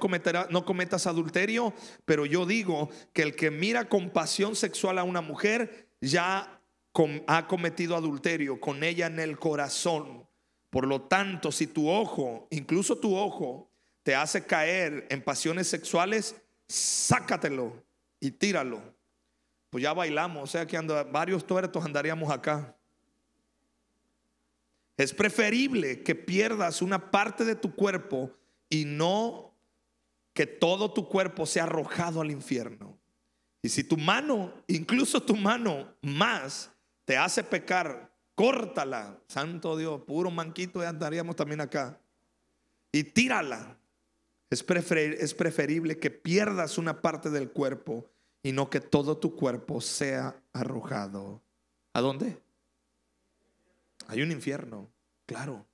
no 0.51 0.65
cometas 0.67 1.07
adulterio, 1.07 1.75
pero 2.05 2.27
yo 2.27 2.45
digo 2.45 2.91
que 3.15 3.23
el 3.23 3.35
que 3.35 3.51
mira 3.51 3.89
con 3.89 4.11
pasión 4.11 4.55
sexual 4.55 4.99
a 4.99 5.03
una 5.05 5.23
mujer 5.23 5.89
ya 6.01 6.58
ha 7.27 7.47
cometido 7.47 7.97
adulterio 7.97 8.61
con 8.61 8.83
ella 8.83 9.07
en 9.07 9.21
el 9.21 9.39
corazón. 9.39 10.27
Por 10.71 10.87
lo 10.87 11.03
tanto, 11.03 11.53
si 11.53 11.67
tu 11.67 11.89
ojo, 11.89 12.47
incluso 12.51 12.97
tu 12.97 13.17
ojo, 13.17 13.71
te 14.03 14.15
hace 14.15 14.45
caer 14.45 15.07
en 15.11 15.23
pasiones 15.23 15.69
sexuales, 15.69 16.37
sácatelo 16.67 17.85
y 18.21 18.31
tíralo. 18.31 18.83
pues 19.71 19.83
ya 19.83 19.93
bailamos, 19.93 20.45
o 20.45 20.47
sea 20.47 20.67
que 20.67 20.77
anda, 20.77 21.05
varios 21.05 21.47
tuertos 21.47 21.85
andaríamos 21.85 22.31
acá. 22.31 22.75
Es 24.97 25.13
preferible 25.13 26.03
que 26.03 26.15
pierdas 26.15 26.83
una 26.83 27.11
parte 27.11 27.45
de 27.45 27.55
tu 27.55 27.75
cuerpo 27.75 28.33
y 28.71 28.85
no 28.85 29.55
que 30.33 30.47
todo 30.47 30.93
tu 30.93 31.09
cuerpo 31.09 31.47
sea 31.47 31.65
arrojado 31.65 32.21
al 32.21 32.31
infierno. 32.31 32.99
Y 33.61 33.69
si 33.69 33.85
tu 33.85 33.97
mano, 33.97 34.53
incluso 34.67 35.23
tu 35.23 35.37
mano 35.37 35.95
más, 36.01 36.71
te 37.09 37.17
hace 37.17 37.43
pecar, 37.43 38.15
córtala. 38.35 39.19
Santo 39.29 39.79
Dios, 39.79 40.03
puro 40.03 40.31
manquito, 40.31 40.83
ya 40.83 40.91
andaríamos 40.91 41.37
también 41.37 41.63
acá. 41.63 41.99
Y 42.93 43.03
tírala. 43.03 43.79
Es, 44.51 44.63
es 44.69 45.33
preferible 45.33 45.99
que 45.99 46.11
pierdas 46.11 46.77
una 46.77 47.01
parte 47.01 47.31
del 47.31 47.51
cuerpo 47.51 48.11
y 48.43 48.53
no 48.53 48.69
que 48.69 48.81
todo 48.81 49.17
tu 49.17 49.37
cuerpo 49.37 49.81
sea 49.81 50.39
arrojado. 50.53 51.43
¿A 51.95 52.03
dónde? 52.03 52.43
Hay 54.09 54.21
un 54.21 54.31
infierno, 54.31 54.93
claro. 55.25 55.67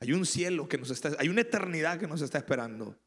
Hay 0.00 0.14
un 0.14 0.24
cielo 0.24 0.66
que 0.66 0.78
nos 0.78 0.88
está, 0.88 1.10
hay 1.18 1.28
una 1.28 1.42
eternidad 1.42 2.00
que 2.00 2.06
nos 2.06 2.22
está 2.22 2.38
esperando. 2.38 2.98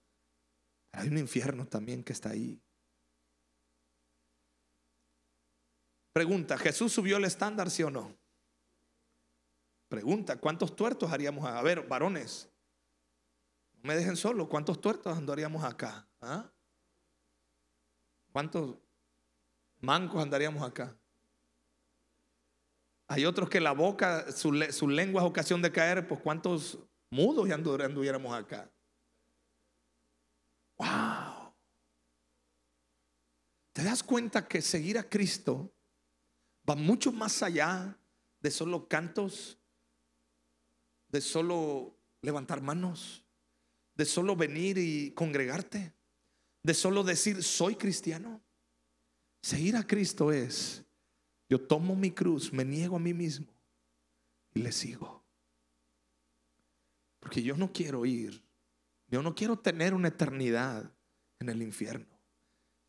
Hay 0.92 1.08
un 1.08 1.18
infierno 1.18 1.66
también 1.66 2.04
que 2.04 2.14
está 2.14 2.30
ahí. 2.30 2.62
Pregunta, 6.13 6.58
¿Jesús 6.58 6.91
subió 6.91 7.17
el 7.17 7.26
estándar, 7.26 7.69
sí 7.69 7.84
o 7.84 7.89
no? 7.89 8.15
Pregunta, 9.88 10.38
¿cuántos 10.38 10.76
tuertos 10.76 11.12
haríamos? 11.12 11.45
A 11.45 11.62
ver, 11.62 11.88
varones, 11.88 12.50
no 13.74 13.82
me 13.84 13.95
dejen 13.95 14.15
solo, 14.15 14.47
¿cuántos 14.47 14.80
tuertos 14.80 15.17
andaríamos 15.17 15.63
acá? 15.63 16.08
¿Ah? 16.21 16.50
¿Cuántos 18.32 18.78
mancos 19.80 20.21
andaríamos 20.21 20.63
acá? 20.63 20.97
Hay 23.08 23.26
otros 23.26 23.50
que 23.50 23.60
la 23.60 23.74
boca, 23.74 24.32
su, 24.32 24.54
lengua 24.54 25.21
es 25.21 25.28
ocasión 25.28 25.62
de 25.62 25.71
caer, 25.71 26.08
pues 26.08 26.21
cuántos 26.21 26.80
mudos 27.10 27.50
anduviéramos 27.52 28.34
acá. 28.34 28.71
¡Wow! 30.78 31.54
¿Te 33.74 33.84
das 33.84 34.02
cuenta 34.04 34.47
que 34.47 34.62
seguir 34.62 34.97
a 34.97 35.10
Cristo 35.10 35.74
va 36.69 36.76
mucho 36.76 37.12
más 37.12 37.43
allá 37.43 37.97
de 38.39 38.52
solo 38.52 38.88
cantos, 38.88 39.58
de 41.10 41.21
solo 41.21 41.95
levantar 42.21 42.62
manos, 42.62 43.24
de 43.95 44.06
solo 44.06 44.36
venir 44.36 44.78
y 44.78 45.12
congregarte? 45.12 45.93
de 46.63 46.74
solo 46.74 47.04
decir 47.04 47.43
soy 47.43 47.76
cristiano. 47.76 48.41
Seguir 49.41 49.76
a 49.76 49.86
Cristo 49.86 50.32
es, 50.32 50.84
yo 51.50 51.60
tomo 51.60 51.95
mi 51.95 52.12
cruz, 52.12 52.54
me 52.54 52.63
niego 52.63 52.95
a 52.95 53.00
mí 53.00 53.13
mismo 53.13 53.47
y 54.54 54.62
le 54.62 54.71
sigo. 54.71 55.24
Porque 57.19 57.41
yo 57.41 57.56
no 57.58 57.71
quiero 57.71 58.06
ir, 58.06 58.43
yo 59.08 59.21
no 59.24 59.34
quiero 59.34 59.58
tener 59.58 59.93
una 59.93 60.10
eternidad 60.10 60.91
en 61.39 61.50
el 61.50 61.62
infierno. 61.62 62.11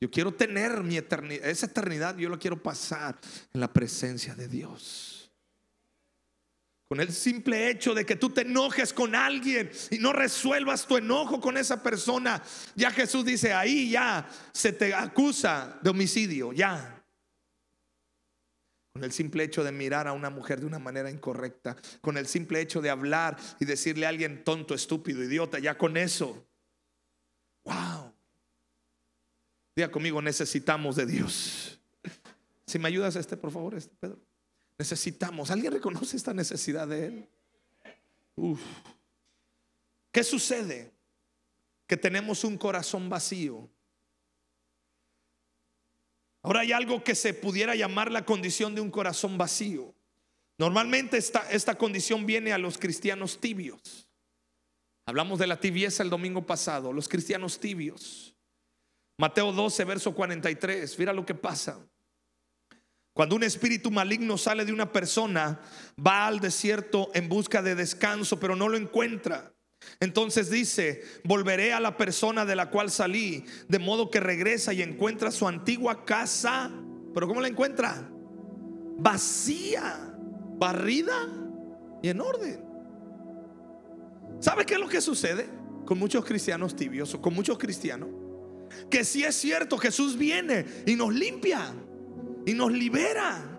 Yo 0.03 0.11
quiero 0.11 0.35
tener 0.35 0.83
mi 0.83 0.97
eternidad, 0.97 1.49
esa 1.49 1.67
eternidad 1.67 2.17
yo 2.17 2.29
la 2.29 2.37
quiero 2.37 2.61
pasar 2.61 3.17
en 3.55 3.61
la 3.61 3.73
presencia 3.73 4.35
de 4.35 4.49
Dios. 4.49 5.31
Con 6.89 6.99
el 6.99 7.13
simple 7.13 7.71
hecho 7.71 7.95
de 7.95 8.05
que 8.05 8.17
tú 8.17 8.31
te 8.31 8.41
enojes 8.41 8.93
con 8.93 9.15
alguien 9.15 9.71
y 9.93 9.99
no 9.99 10.13
resuelvas 10.13 10.89
tu 10.89 10.97
enojo 10.97 11.41
con 11.41 11.57
esa 11.57 11.85
persona, 11.85 12.43
ya 12.75 12.91
Jesús 12.91 13.25
dice, 13.25 13.53
ahí 13.53 13.93
ya 13.93 14.29
se 14.53 14.73
te 14.73 14.93
acusa 14.93 15.79
de 15.81 15.91
homicidio, 15.91 16.53
ya. 16.53 17.01
Con 18.95 19.05
el 19.05 19.13
simple 19.13 19.45
hecho 19.45 19.63
de 19.63 19.71
mirar 19.71 20.09
a 20.09 20.15
una 20.15 20.31
mujer 20.31 20.59
de 20.59 20.67
una 20.67 20.81
manera 20.81 21.13
incorrecta, 21.13 21.77
con 22.01 22.17
el 22.17 22.27
simple 22.27 22.61
hecho 22.61 22.81
de 22.81 22.91
hablar 22.91 23.37
y 23.61 23.67
decirle 23.67 24.07
a 24.07 24.09
alguien 24.09 24.43
tonto, 24.43 24.75
estúpido, 24.75 25.23
idiota, 25.23 25.61
ya 25.61 25.79
con 25.79 25.97
eso. 25.97 26.45
Wow. 27.65 28.12
Diga 29.75 29.91
conmigo, 29.91 30.21
necesitamos 30.21 30.97
de 30.97 31.07
Dios. 31.07 31.81
Si 32.67 32.79
me 32.79 32.89
ayudas 32.89 33.17
este, 33.17 33.37
por 33.37 33.51
favor, 33.51 33.75
este 33.75 33.95
Pedro. 34.01 34.19
Necesitamos. 34.79 35.51
¿Alguien 35.51 35.73
reconoce 35.73 36.17
esta 36.17 36.35
necesidad 36.35 36.89
de 36.89 37.07
Él? 37.07 37.29
¿Qué 40.11 40.25
sucede? 40.25 40.93
Que 41.87 41.97
tenemos 41.97 42.45
un 42.45 42.59
corazón 42.59 43.09
vacío. 43.09 43.69
Ahora 46.43 46.61
hay 46.61 46.73
algo 46.73 47.05
que 47.05 47.15
se 47.15 47.35
pudiera 47.35 47.75
llamar 47.75 48.11
la 48.11 48.25
condición 48.25 48.75
de 48.75 48.81
un 48.81 48.91
corazón 48.91 49.39
vacío. 49.39 49.95
Normalmente 50.59 51.17
esta, 51.17 51.49
esta 51.51 51.77
condición 51.77 52.27
viene 52.27 52.53
a 52.53 52.59
los 52.59 52.79
cristianos 52.79 53.41
tibios. 53.41 54.09
Hablamos 55.07 55.39
de 55.39 55.47
la 55.47 55.61
tibieza 55.61 56.03
el 56.03 56.11
domingo 56.11 56.45
pasado, 56.47 56.93
los 56.93 57.09
cristianos 57.09 57.59
tibios. 57.59 58.32
Mateo 59.19 59.53
12, 59.53 59.85
verso 59.85 60.15
43, 60.15 60.99
mira 60.99 61.13
lo 61.13 61.25
que 61.25 61.35
pasa. 61.35 61.79
Cuando 63.15 63.37
un 63.37 63.43
espíritu 63.43 63.91
maligno 63.91 64.39
sale 64.39 64.65
de 64.65 64.73
una 64.73 64.91
persona, 64.91 65.61
va 66.05 66.27
al 66.27 66.41
desierto 66.41 67.11
en 67.15 67.29
busca 67.29 67.61
de 67.61 67.75
descanso, 67.75 68.41
pero 68.41 68.57
no 68.57 68.69
lo 68.69 68.79
encuentra. 68.79 69.53
Entonces 70.01 70.51
dice, 70.51 71.03
volveré 71.25 71.73
a 71.73 71.81
la 71.81 71.97
persona 71.97 72.47
de 72.47 72.57
la 72.57 72.71
cual 72.71 72.91
salí, 72.91 73.45
de 73.69 73.79
modo 73.79 74.11
que 74.11 74.21
regresa 74.21 74.73
y 74.73 74.81
encuentra 74.81 75.31
su 75.31 75.47
antigua 75.47 76.05
casa. 76.05 76.71
Pero 77.13 77.29
¿cómo 77.29 77.41
la 77.41 77.49
encuentra? 77.49 78.09
Vacía, 78.97 80.17
barrida 80.57 81.29
y 82.03 82.09
en 82.09 82.21
orden. 82.21 82.65
¿Sabe 84.41 84.65
qué 84.65 84.75
es 84.75 84.81
lo 84.81 84.89
que 84.89 85.01
sucede 85.01 85.49
con 85.85 85.99
muchos 85.99 86.25
cristianos 86.25 86.75
tibios 86.75 87.13
o 87.15 87.21
con 87.21 87.35
muchos 87.35 87.59
cristianos? 87.59 88.09
Que 88.91 89.05
si 89.05 89.25
es 89.25 89.35
cierto, 89.35 89.79
Jesús 89.79 90.17
viene 90.17 90.65
y 90.87 90.97
nos 90.97 91.15
limpia 91.15 91.75
y 92.47 92.55
nos 92.55 92.73
libera. 92.73 93.53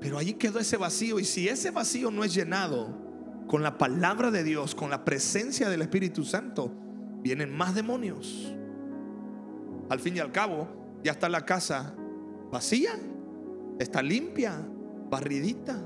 Pero 0.00 0.18
allí 0.18 0.34
quedó 0.34 0.58
ese 0.58 0.76
vacío 0.76 1.18
y 1.18 1.24
si 1.24 1.48
ese 1.48 1.70
vacío 1.70 2.10
no 2.10 2.24
es 2.24 2.34
llenado 2.34 3.06
con 3.46 3.62
la 3.62 3.78
palabra 3.78 4.30
de 4.30 4.44
Dios, 4.44 4.74
con 4.74 4.90
la 4.90 5.04
presencia 5.04 5.68
del 5.68 5.82
Espíritu 5.82 6.24
Santo, 6.24 6.72
vienen 7.22 7.56
más 7.56 7.74
demonios. 7.74 8.54
Al 9.88 10.00
fin 10.00 10.16
y 10.16 10.18
al 10.18 10.32
cabo, 10.32 11.00
ya 11.02 11.12
está 11.12 11.28
la 11.28 11.44
casa 11.44 11.94
vacía, 12.50 12.92
está 13.78 14.02
limpia, 14.02 14.56
barridita. 15.08 15.80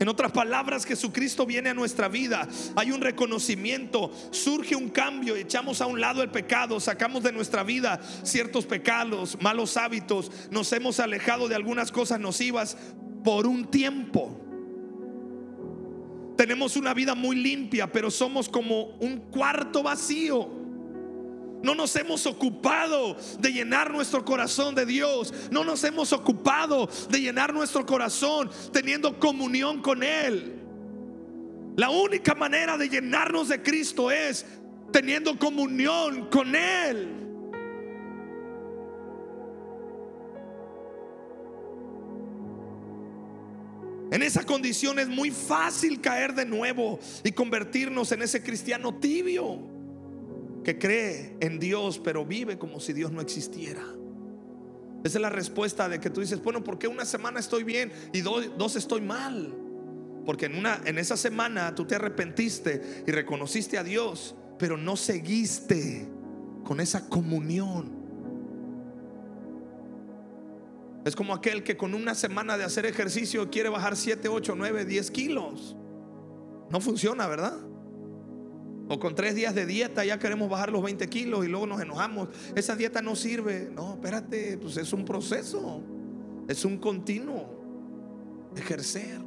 En 0.00 0.08
otras 0.08 0.30
palabras, 0.30 0.84
Jesucristo 0.84 1.44
viene 1.44 1.70
a 1.70 1.74
nuestra 1.74 2.08
vida. 2.08 2.46
Hay 2.76 2.92
un 2.92 3.00
reconocimiento, 3.00 4.12
surge 4.30 4.76
un 4.76 4.90
cambio, 4.90 5.34
echamos 5.34 5.80
a 5.80 5.86
un 5.86 6.00
lado 6.00 6.22
el 6.22 6.30
pecado, 6.30 6.78
sacamos 6.78 7.24
de 7.24 7.32
nuestra 7.32 7.64
vida 7.64 8.00
ciertos 8.22 8.64
pecados, 8.64 9.36
malos 9.40 9.76
hábitos, 9.76 10.30
nos 10.50 10.72
hemos 10.72 11.00
alejado 11.00 11.48
de 11.48 11.56
algunas 11.56 11.90
cosas 11.90 12.20
nocivas 12.20 12.76
por 13.24 13.46
un 13.46 13.70
tiempo. 13.70 14.40
Tenemos 16.36 16.76
una 16.76 16.94
vida 16.94 17.16
muy 17.16 17.34
limpia, 17.34 17.90
pero 17.90 18.12
somos 18.12 18.48
como 18.48 18.96
un 19.00 19.16
cuarto 19.32 19.82
vacío. 19.82 20.67
No 21.62 21.74
nos 21.74 21.94
hemos 21.96 22.26
ocupado 22.26 23.16
de 23.40 23.52
llenar 23.52 23.90
nuestro 23.90 24.24
corazón 24.24 24.74
de 24.74 24.86
Dios. 24.86 25.34
No 25.50 25.64
nos 25.64 25.82
hemos 25.84 26.12
ocupado 26.12 26.88
de 27.10 27.20
llenar 27.20 27.52
nuestro 27.52 27.84
corazón 27.84 28.50
teniendo 28.72 29.18
comunión 29.18 29.82
con 29.82 30.02
Él. 30.02 30.60
La 31.76 31.90
única 31.90 32.34
manera 32.34 32.76
de 32.76 32.88
llenarnos 32.88 33.48
de 33.48 33.62
Cristo 33.62 34.10
es 34.10 34.46
teniendo 34.92 35.38
comunión 35.38 36.28
con 36.28 36.54
Él. 36.54 37.14
En 44.10 44.22
esa 44.22 44.42
condición 44.44 44.98
es 44.98 45.08
muy 45.08 45.30
fácil 45.30 46.00
caer 46.00 46.34
de 46.34 46.46
nuevo 46.46 46.98
y 47.24 47.32
convertirnos 47.32 48.10
en 48.12 48.22
ese 48.22 48.42
cristiano 48.42 48.94
tibio 48.94 49.77
que 50.68 50.78
cree 50.78 51.34
en 51.40 51.58
Dios, 51.58 51.98
pero 51.98 52.26
vive 52.26 52.58
como 52.58 52.78
si 52.78 52.92
Dios 52.92 53.10
no 53.10 53.22
existiera. 53.22 53.80
Esa 55.02 55.16
es 55.16 55.22
la 55.22 55.30
respuesta 55.30 55.88
de 55.88 55.98
que 55.98 56.10
tú 56.10 56.20
dices, 56.20 56.42
bueno, 56.42 56.62
¿por 56.62 56.78
qué 56.78 56.86
una 56.86 57.06
semana 57.06 57.40
estoy 57.40 57.64
bien 57.64 57.90
y 58.12 58.20
dos, 58.20 58.76
estoy 58.76 59.00
mal? 59.00 59.54
Porque 60.26 60.44
en, 60.44 60.56
una, 60.56 60.78
en 60.84 60.98
esa 60.98 61.16
semana 61.16 61.74
tú 61.74 61.86
te 61.86 61.94
arrepentiste 61.94 63.02
y 63.06 63.10
reconociste 63.10 63.78
a 63.78 63.82
Dios, 63.82 64.34
pero 64.58 64.76
no 64.76 64.96
seguiste 64.96 66.06
con 66.64 66.80
esa 66.80 67.08
comunión. 67.08 67.90
Es 71.06 71.16
como 71.16 71.32
aquel 71.32 71.62
que 71.62 71.78
con 71.78 71.94
una 71.94 72.14
semana 72.14 72.58
de 72.58 72.64
hacer 72.64 72.84
ejercicio 72.84 73.48
quiere 73.48 73.70
bajar 73.70 73.96
7, 73.96 74.28
8, 74.28 74.54
9, 74.54 74.84
10 74.84 75.10
kilos. 75.12 75.76
No 76.68 76.78
funciona, 76.82 77.26
¿verdad? 77.26 77.56
O 78.88 78.98
con 78.98 79.14
tres 79.14 79.34
días 79.34 79.54
de 79.54 79.66
dieta 79.66 80.04
ya 80.04 80.18
queremos 80.18 80.48
bajar 80.48 80.72
los 80.72 80.82
20 80.82 81.08
kilos 81.08 81.44
y 81.44 81.48
luego 81.48 81.66
nos 81.66 81.80
enojamos. 81.80 82.28
Esa 82.54 82.74
dieta 82.74 83.02
no 83.02 83.14
sirve. 83.14 83.70
No, 83.74 83.94
espérate, 83.94 84.56
pues 84.58 84.76
es 84.78 84.92
un 84.92 85.04
proceso. 85.04 85.82
Es 86.48 86.64
un 86.64 86.78
continuo 86.78 88.50
ejercer. 88.56 89.20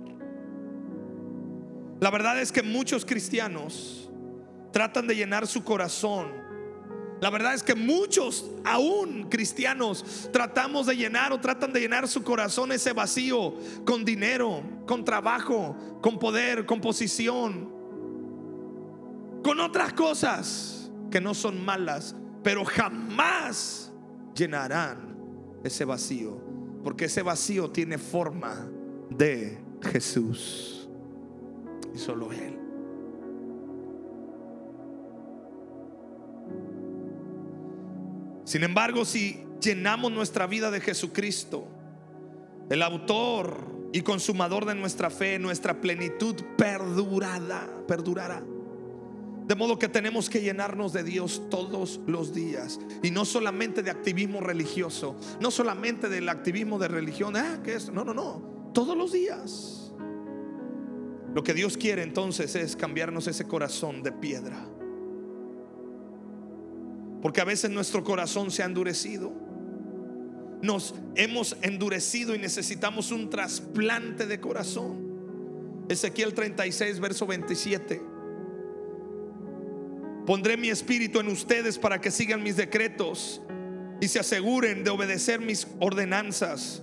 La 2.00 2.10
verdad 2.10 2.41
es 2.41 2.52
que 2.52 2.63
muchos 2.63 3.06
cristianos 3.06 4.10
tratan 4.71 5.06
de 5.06 5.15
llenar 5.15 5.45
su 5.45 5.63
corazón. 5.63 6.41
La 7.19 7.30
verdad 7.30 7.54
es 7.54 7.62
que 7.62 7.76
muchos, 7.76 8.50
aún 8.63 9.28
cristianos, 9.30 10.30
tratamos 10.34 10.88
de 10.88 10.95
llenar 10.95 11.32
o 11.32 11.39
tratan 11.39 11.71
de 11.71 11.82
llenar 11.82 12.08
su 12.08 12.24
corazón 12.24 12.71
ese 12.71 12.93
vacío 12.93 13.54
con 13.86 14.04
dinero, 14.04 14.63
con 14.88 15.06
trabajo, 15.06 16.00
con 16.02 16.17
poder, 16.17 16.65
con 16.65 16.82
posición, 16.82 17.81
con 19.43 19.60
otras 19.60 19.93
cosas 19.93 20.91
que 21.10 21.21
no 21.21 21.34
son 21.34 21.63
malas, 21.63 22.15
pero 22.43 22.65
jamás 22.65 23.91
llenarán 24.36 25.15
ese 25.63 25.86
vacío, 25.86 26.41
porque 26.84 27.06
ese 27.06 27.21
vacío 27.21 27.69
tiene 27.69 27.97
forma 27.97 28.67
de 29.10 29.60
Jesús 29.84 30.89
y 31.93 31.97
solo 31.97 32.32
Él. 32.32 32.58
Sin 38.43 38.63
embargo, 38.63 39.06
si 39.06 39.45
llenamos 39.62 40.12
nuestra 40.12 40.45
vida 40.47 40.71
de 40.71 40.82
Jesucristo, 40.82 41.67
el 42.69 42.82
autor 42.82 43.65
y 43.93 44.01
consumador 44.01 44.65
de 44.65 44.75
nuestra 44.75 45.10
fe, 45.10 45.39
nuestra 45.39 45.80
plenitud 45.80 46.36
perdurada, 46.58 47.67
perdurará. 47.88 48.43
De 49.52 49.56
modo 49.56 49.78
que 49.78 49.90
tenemos 49.90 50.30
que 50.30 50.40
llenarnos 50.40 50.94
de 50.94 51.04
Dios 51.04 51.42
todos 51.50 52.00
los 52.08 52.34
días. 52.34 52.80
Y 53.04 53.12
no 53.12 53.26
solamente 53.26 53.84
de 53.84 53.92
activismo 53.92 54.40
religioso, 54.40 55.18
no 55.42 55.52
solamente 55.52 56.08
del 56.08 56.30
activismo 56.30 56.80
de 56.80 56.88
religión, 56.88 57.36
ah, 57.36 57.60
que 57.62 57.74
es, 57.74 57.92
no, 57.92 58.06
no, 58.06 58.14
no, 58.14 58.72
todos 58.74 58.96
los 58.96 59.12
días. 59.12 59.92
Lo 61.36 61.44
que 61.44 61.54
Dios 61.54 61.76
quiere 61.76 62.02
entonces 62.02 62.56
es 62.56 62.78
cambiarnos 62.78 63.28
ese 63.28 63.46
corazón 63.46 64.04
de 64.04 64.14
piedra. 64.14 64.66
Porque 67.22 67.42
a 67.42 67.44
veces 67.44 67.72
nuestro 67.72 68.06
corazón 68.06 68.52
se 68.52 68.64
ha 68.64 68.68
endurecido. 68.68 69.34
Nos 70.62 70.96
hemos 71.16 71.58
endurecido 71.62 72.36
y 72.36 72.38
necesitamos 72.38 73.12
un 73.12 73.30
trasplante 73.30 74.28
de 74.28 74.40
corazón. 74.40 75.86
Ezequiel 75.90 76.34
36, 76.34 77.02
verso 77.02 77.28
27. 77.28 78.11
Pondré 80.32 80.56
mi 80.56 80.70
espíritu 80.70 81.20
en 81.20 81.28
ustedes 81.28 81.78
para 81.78 82.00
que 82.00 82.10
sigan 82.10 82.41
mis 82.41 82.56
decretos 82.56 83.41
y 84.00 84.08
se 84.08 84.17
aseguren 84.17 84.86
de 84.86 84.89
obedecer 84.89 85.41
mis 85.41 85.67
ordenanzas. 85.82 86.82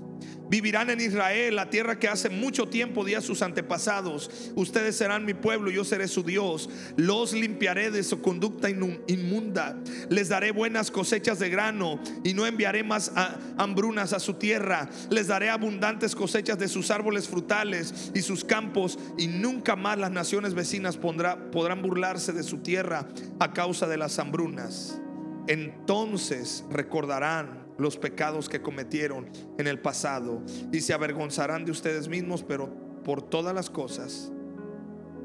Vivirán 0.48 0.88
en 0.88 1.00
Israel, 1.00 1.56
la 1.56 1.68
tierra 1.68 1.98
que 1.98 2.08
hace 2.08 2.30
mucho 2.30 2.66
tiempo 2.68 3.04
di 3.04 3.14
a 3.14 3.20
sus 3.20 3.42
antepasados. 3.42 4.50
Ustedes 4.54 4.96
serán 4.96 5.26
mi 5.26 5.34
pueblo, 5.34 5.70
yo 5.70 5.84
seré 5.84 6.08
su 6.08 6.22
Dios. 6.22 6.70
Los 6.96 7.34
limpiaré 7.34 7.90
de 7.90 8.02
su 8.02 8.22
conducta 8.22 8.70
inmunda. 8.70 9.78
Les 10.08 10.30
daré 10.30 10.52
buenas 10.52 10.90
cosechas 10.90 11.38
de 11.38 11.50
grano 11.50 12.00
y 12.24 12.32
no 12.32 12.46
enviaré 12.46 12.82
más 12.82 13.12
hambrunas 13.58 14.14
a 14.14 14.20
su 14.20 14.34
tierra. 14.34 14.88
Les 15.10 15.26
daré 15.26 15.50
abundantes 15.50 16.14
cosechas 16.14 16.58
de 16.58 16.68
sus 16.68 16.90
árboles 16.90 17.28
frutales 17.28 18.10
y 18.14 18.22
sus 18.22 18.42
campos 18.42 18.98
y 19.18 19.26
nunca 19.26 19.76
más 19.76 19.98
las 19.98 20.10
naciones 20.10 20.54
vecinas 20.54 20.96
podrán 20.96 21.82
burlarse 21.82 22.32
de 22.32 22.42
su 22.42 22.58
tierra 22.58 23.06
a 23.38 23.52
causa 23.52 23.86
de 23.86 23.98
las 23.98 24.18
hambrunas. 24.18 24.98
Entonces 25.46 26.64
recordarán 26.70 27.67
los 27.78 27.96
pecados 27.96 28.48
que 28.48 28.60
cometieron 28.60 29.30
en 29.56 29.66
el 29.66 29.80
pasado 29.80 30.42
y 30.72 30.80
se 30.80 30.92
avergonzarán 30.92 31.64
de 31.64 31.70
ustedes 31.70 32.08
mismos, 32.08 32.42
pero 32.42 32.68
por 33.04 33.22
todas 33.22 33.54
las 33.54 33.70
cosas 33.70 34.32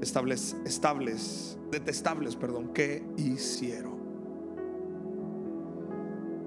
estables, 0.01 0.55
estables 0.65 1.57
detestables, 1.71 2.35
perdón, 2.35 2.73
que 2.73 3.03
hicieron. 3.17 4.03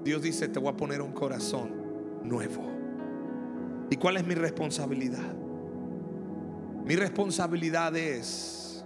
Dios 0.03 0.21
dice, 0.21 0.47
te 0.47 0.59
voy 0.59 0.69
a 0.69 0.77
poner 0.77 1.01
un 1.01 1.11
corazón 1.11 1.69
nuevo. 2.23 2.63
¿Y 3.89 3.97
cuál 3.97 4.17
es 4.17 4.25
mi 4.25 4.35
responsabilidad? 4.35 5.35
Mi 6.85 6.95
responsabilidad 6.95 7.95
es 7.97 8.85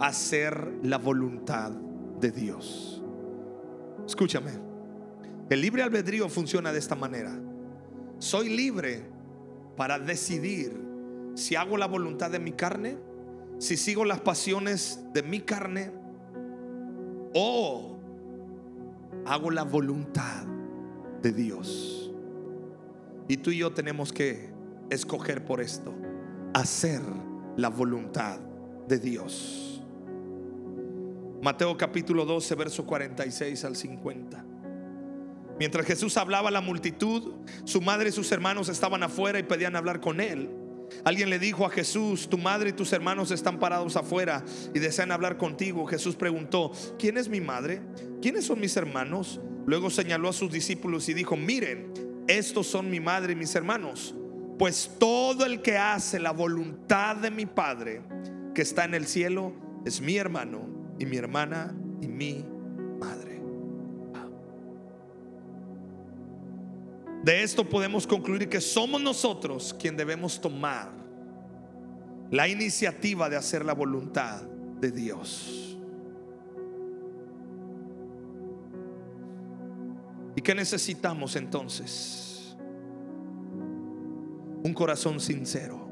hacer 0.00 0.78
la 0.82 0.98
voluntad 0.98 1.70
de 1.70 2.32
Dios. 2.32 3.00
Escúchame. 4.04 4.71
El 5.52 5.60
libre 5.60 5.82
albedrío 5.82 6.30
funciona 6.30 6.72
de 6.72 6.78
esta 6.78 6.94
manera. 6.94 7.38
Soy 8.18 8.48
libre 8.48 9.04
para 9.76 9.98
decidir 9.98 10.72
si 11.34 11.56
hago 11.56 11.76
la 11.76 11.86
voluntad 11.86 12.30
de 12.30 12.38
mi 12.38 12.52
carne, 12.52 12.96
si 13.58 13.76
sigo 13.76 14.06
las 14.06 14.22
pasiones 14.22 15.00
de 15.12 15.22
mi 15.22 15.40
carne 15.42 15.92
o 17.34 17.98
hago 19.26 19.50
la 19.50 19.64
voluntad 19.64 20.46
de 21.20 21.32
Dios. 21.32 22.10
Y 23.28 23.36
tú 23.36 23.50
y 23.50 23.58
yo 23.58 23.74
tenemos 23.74 24.10
que 24.10 24.48
escoger 24.88 25.44
por 25.44 25.60
esto, 25.60 25.92
hacer 26.54 27.02
la 27.58 27.68
voluntad 27.68 28.38
de 28.88 28.98
Dios. 28.98 29.82
Mateo 31.42 31.76
capítulo 31.76 32.24
12, 32.24 32.54
verso 32.54 32.86
46 32.86 33.66
al 33.66 33.76
50. 33.76 34.51
Mientras 35.58 35.86
Jesús 35.86 36.16
hablaba 36.16 36.48
a 36.48 36.52
la 36.52 36.60
multitud, 36.60 37.34
su 37.64 37.80
madre 37.80 38.08
y 38.08 38.12
sus 38.12 38.30
hermanos 38.32 38.68
estaban 38.68 39.02
afuera 39.02 39.38
y 39.38 39.44
pedían 39.44 39.76
hablar 39.76 40.00
con 40.00 40.20
él. 40.20 40.50
Alguien 41.04 41.30
le 41.30 41.38
dijo 41.38 41.66
a 41.66 41.70
Jesús, 41.70 42.28
tu 42.28 42.38
madre 42.38 42.70
y 42.70 42.72
tus 42.72 42.92
hermanos 42.92 43.30
están 43.30 43.58
parados 43.58 43.96
afuera 43.96 44.44
y 44.74 44.78
desean 44.78 45.10
hablar 45.10 45.36
contigo. 45.36 45.86
Jesús 45.86 46.16
preguntó, 46.16 46.72
¿quién 46.98 47.16
es 47.16 47.28
mi 47.28 47.40
madre? 47.40 47.82
¿Quiénes 48.20 48.46
son 48.46 48.60
mis 48.60 48.76
hermanos? 48.76 49.40
Luego 49.66 49.90
señaló 49.90 50.28
a 50.28 50.32
sus 50.32 50.52
discípulos 50.52 51.08
y 51.08 51.14
dijo, 51.14 51.36
miren, 51.36 51.92
estos 52.28 52.66
son 52.66 52.90
mi 52.90 53.00
madre 53.00 53.32
y 53.32 53.36
mis 53.36 53.54
hermanos. 53.54 54.14
Pues 54.58 54.92
todo 54.98 55.44
el 55.44 55.62
que 55.62 55.76
hace 55.78 56.20
la 56.20 56.30
voluntad 56.30 57.16
de 57.16 57.30
mi 57.30 57.46
Padre 57.46 58.02
que 58.54 58.62
está 58.62 58.84
en 58.84 58.94
el 58.94 59.06
cielo 59.06 59.52
es 59.84 60.00
mi 60.00 60.16
hermano 60.16 60.68
y 60.98 61.06
mi 61.06 61.16
hermana 61.16 61.74
y 62.00 62.06
mi 62.06 62.44
De 67.22 67.42
esto 67.42 67.68
podemos 67.68 68.06
concluir 68.06 68.48
que 68.48 68.60
somos 68.60 69.00
nosotros 69.00 69.74
quien 69.78 69.96
debemos 69.96 70.40
tomar 70.40 70.90
la 72.30 72.48
iniciativa 72.48 73.28
de 73.28 73.36
hacer 73.36 73.64
la 73.64 73.74
voluntad 73.74 74.42
de 74.42 74.90
Dios. 74.90 75.78
¿Y 80.34 80.42
qué 80.42 80.54
necesitamos 80.54 81.36
entonces? 81.36 82.56
Un 84.64 84.74
corazón 84.74 85.20
sincero. 85.20 85.88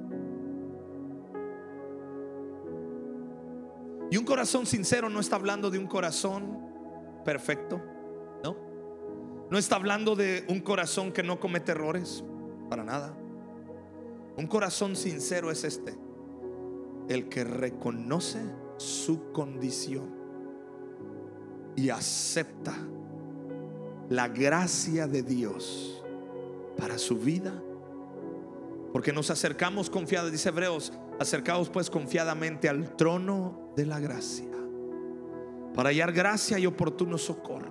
Y 4.10 4.16
un 4.16 4.24
corazón 4.24 4.66
sincero 4.66 5.08
no 5.08 5.20
está 5.20 5.36
hablando 5.36 5.70
de 5.70 5.78
un 5.78 5.86
corazón 5.86 6.58
perfecto. 7.24 7.89
No 9.50 9.58
está 9.58 9.74
hablando 9.74 10.14
de 10.14 10.44
un 10.48 10.60
corazón 10.60 11.10
que 11.10 11.24
no 11.24 11.40
comete 11.40 11.72
errores, 11.72 12.22
para 12.68 12.84
nada. 12.84 13.16
Un 14.36 14.46
corazón 14.46 14.94
sincero 14.94 15.50
es 15.50 15.64
este, 15.64 15.98
el 17.08 17.28
que 17.28 17.42
reconoce 17.42 18.38
su 18.76 19.32
condición 19.32 20.08
y 21.74 21.90
acepta 21.90 22.76
la 24.08 24.28
gracia 24.28 25.08
de 25.08 25.24
Dios 25.24 26.00
para 26.78 26.96
su 26.96 27.18
vida. 27.18 27.52
Porque 28.92 29.12
nos 29.12 29.30
acercamos 29.30 29.90
confiados, 29.90 30.30
dice 30.30 30.50
Hebreos, 30.50 30.92
acercados 31.18 31.68
pues 31.70 31.90
confiadamente 31.90 32.68
al 32.68 32.94
trono 32.94 33.72
de 33.74 33.86
la 33.86 33.98
gracia, 33.98 34.48
para 35.74 35.88
hallar 35.88 36.12
gracia 36.12 36.56
y 36.60 36.66
oportuno 36.66 37.18
socorro 37.18 37.69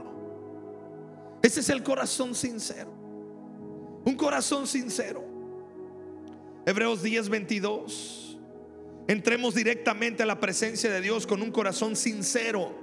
ese 1.42 1.62
es 1.62 1.70
el 1.70 1.84
corazón 1.84 2.36
sincero. 2.36 2.92
Un 4.06 4.16
corazón 4.16 4.68
sincero. 4.68 5.24
Hebreos 6.66 7.02
10, 7.02 7.30
22. 7.30 8.38
Entremos 9.08 9.56
directamente 9.56 10.24
a 10.24 10.26
la 10.26 10.40
presencia 10.40 10.92
de 10.92 11.02
Dios 11.02 11.26
con 11.26 11.42
un 11.42 11.52
corazón 11.52 11.96
sincero 11.96 12.76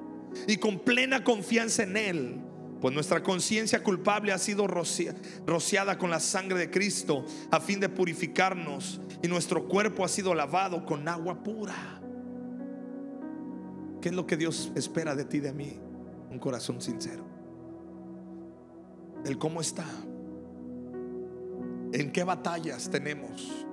y 0.46 0.56
con 0.56 0.80
plena 0.80 1.22
confianza 1.22 1.84
en 1.84 1.96
Él. 1.96 2.40
Pues 2.80 2.92
nuestra 2.92 3.22
conciencia 3.22 3.82
culpable 3.82 4.32
ha 4.32 4.38
sido 4.38 4.66
rociada 4.66 5.98
con 5.98 6.10
la 6.10 6.20
sangre 6.20 6.58
de 6.58 6.70
Cristo 6.70 7.24
a 7.50 7.60
fin 7.60 7.80
de 7.80 7.88
purificarnos 7.88 9.00
y 9.22 9.28
nuestro 9.28 9.66
cuerpo 9.66 10.04
ha 10.04 10.08
sido 10.08 10.34
lavado 10.34 10.84
con 10.84 11.08
agua 11.08 11.42
pura. 11.42 12.00
¿Qué 14.00 14.10
es 14.10 14.14
lo 14.14 14.26
que 14.26 14.36
Dios 14.36 14.70
espera 14.74 15.14
de 15.14 15.24
ti, 15.24 15.40
de 15.40 15.52
mí? 15.52 15.78
Un 16.30 16.38
corazón 16.38 16.82
sincero. 16.82 17.35
El 19.26 19.38
cómo 19.38 19.60
está. 19.60 19.84
En 21.92 22.12
qué 22.12 22.22
batallas 22.22 22.88
tenemos. 22.88 23.66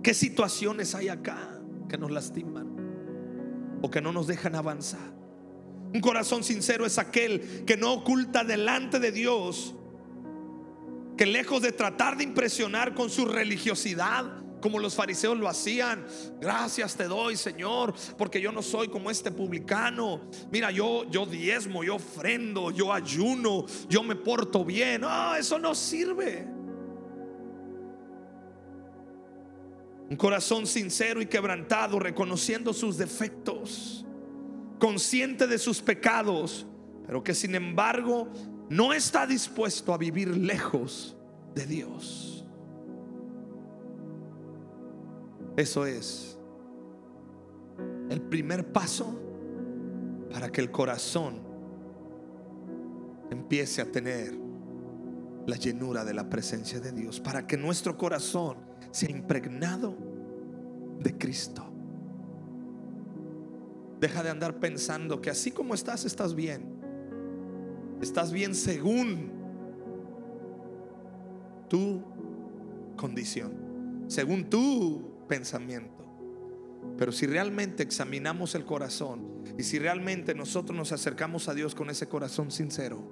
¿Qué 0.00 0.14
situaciones 0.14 0.94
hay 0.94 1.08
acá 1.08 1.60
que 1.88 1.98
nos 1.98 2.12
lastiman 2.12 3.80
o 3.82 3.90
que 3.90 4.00
no 4.00 4.12
nos 4.12 4.28
dejan 4.28 4.54
avanzar? 4.54 5.12
Un 5.92 6.00
corazón 6.00 6.44
sincero 6.44 6.86
es 6.86 6.98
aquel 6.98 7.64
que 7.64 7.76
no 7.76 7.94
oculta 7.94 8.44
delante 8.44 9.00
de 9.00 9.10
Dios, 9.10 9.74
que 11.16 11.26
lejos 11.26 11.60
de 11.60 11.72
tratar 11.72 12.16
de 12.16 12.22
impresionar 12.24 12.94
con 12.94 13.10
su 13.10 13.24
religiosidad, 13.24 14.43
como 14.64 14.78
los 14.78 14.94
fariseos 14.94 15.36
lo 15.36 15.46
hacían. 15.46 16.06
Gracias 16.40 16.96
te 16.96 17.04
doy, 17.04 17.36
Señor, 17.36 17.92
porque 18.16 18.40
yo 18.40 18.50
no 18.50 18.62
soy 18.62 18.88
como 18.88 19.10
este 19.10 19.30
publicano. 19.30 20.22
Mira, 20.50 20.70
yo 20.70 21.04
yo 21.10 21.26
diezmo, 21.26 21.84
yo 21.84 21.96
ofrendo, 21.96 22.70
yo 22.70 22.90
ayuno, 22.90 23.66
yo 23.90 24.02
me 24.02 24.16
porto 24.16 24.64
bien. 24.64 25.02
No, 25.02 25.34
eso 25.34 25.58
no 25.58 25.74
sirve. 25.74 26.46
Un 30.08 30.16
corazón 30.16 30.66
sincero 30.66 31.20
y 31.20 31.26
quebrantado, 31.26 31.98
reconociendo 31.98 32.72
sus 32.72 32.96
defectos, 32.96 34.06
consciente 34.78 35.46
de 35.46 35.58
sus 35.58 35.82
pecados, 35.82 36.66
pero 37.06 37.22
que 37.22 37.34
sin 37.34 37.54
embargo 37.54 38.32
no 38.70 38.94
está 38.94 39.26
dispuesto 39.26 39.92
a 39.92 39.98
vivir 39.98 40.34
lejos 40.34 41.18
de 41.54 41.66
Dios. 41.66 42.33
Eso 45.56 45.86
es 45.86 46.36
el 48.10 48.20
primer 48.20 48.72
paso 48.72 49.20
para 50.32 50.50
que 50.50 50.60
el 50.60 50.70
corazón 50.70 51.38
empiece 53.30 53.80
a 53.80 53.90
tener 53.90 54.34
la 55.46 55.56
llenura 55.56 56.04
de 56.04 56.14
la 56.14 56.28
presencia 56.28 56.80
de 56.80 56.92
Dios, 56.92 57.20
para 57.20 57.46
que 57.46 57.56
nuestro 57.56 57.96
corazón 57.96 58.56
sea 58.90 59.10
impregnado 59.10 59.96
de 61.00 61.16
Cristo. 61.16 61.64
Deja 64.00 64.22
de 64.22 64.30
andar 64.30 64.58
pensando 64.58 65.20
que 65.20 65.30
así 65.30 65.50
como 65.50 65.74
estás, 65.74 66.04
estás 66.04 66.34
bien. 66.34 66.74
Estás 68.00 68.32
bien 68.32 68.54
según 68.54 69.30
tu 71.68 72.02
condición, 72.96 74.04
según 74.08 74.50
tu 74.50 75.13
pensamiento. 75.26 76.04
Pero 76.96 77.12
si 77.12 77.26
realmente 77.26 77.82
examinamos 77.82 78.54
el 78.54 78.64
corazón 78.64 79.44
y 79.58 79.62
si 79.62 79.78
realmente 79.78 80.34
nosotros 80.34 80.76
nos 80.76 80.92
acercamos 80.92 81.48
a 81.48 81.54
Dios 81.54 81.74
con 81.74 81.90
ese 81.90 82.06
corazón 82.08 82.50
sincero, 82.50 83.02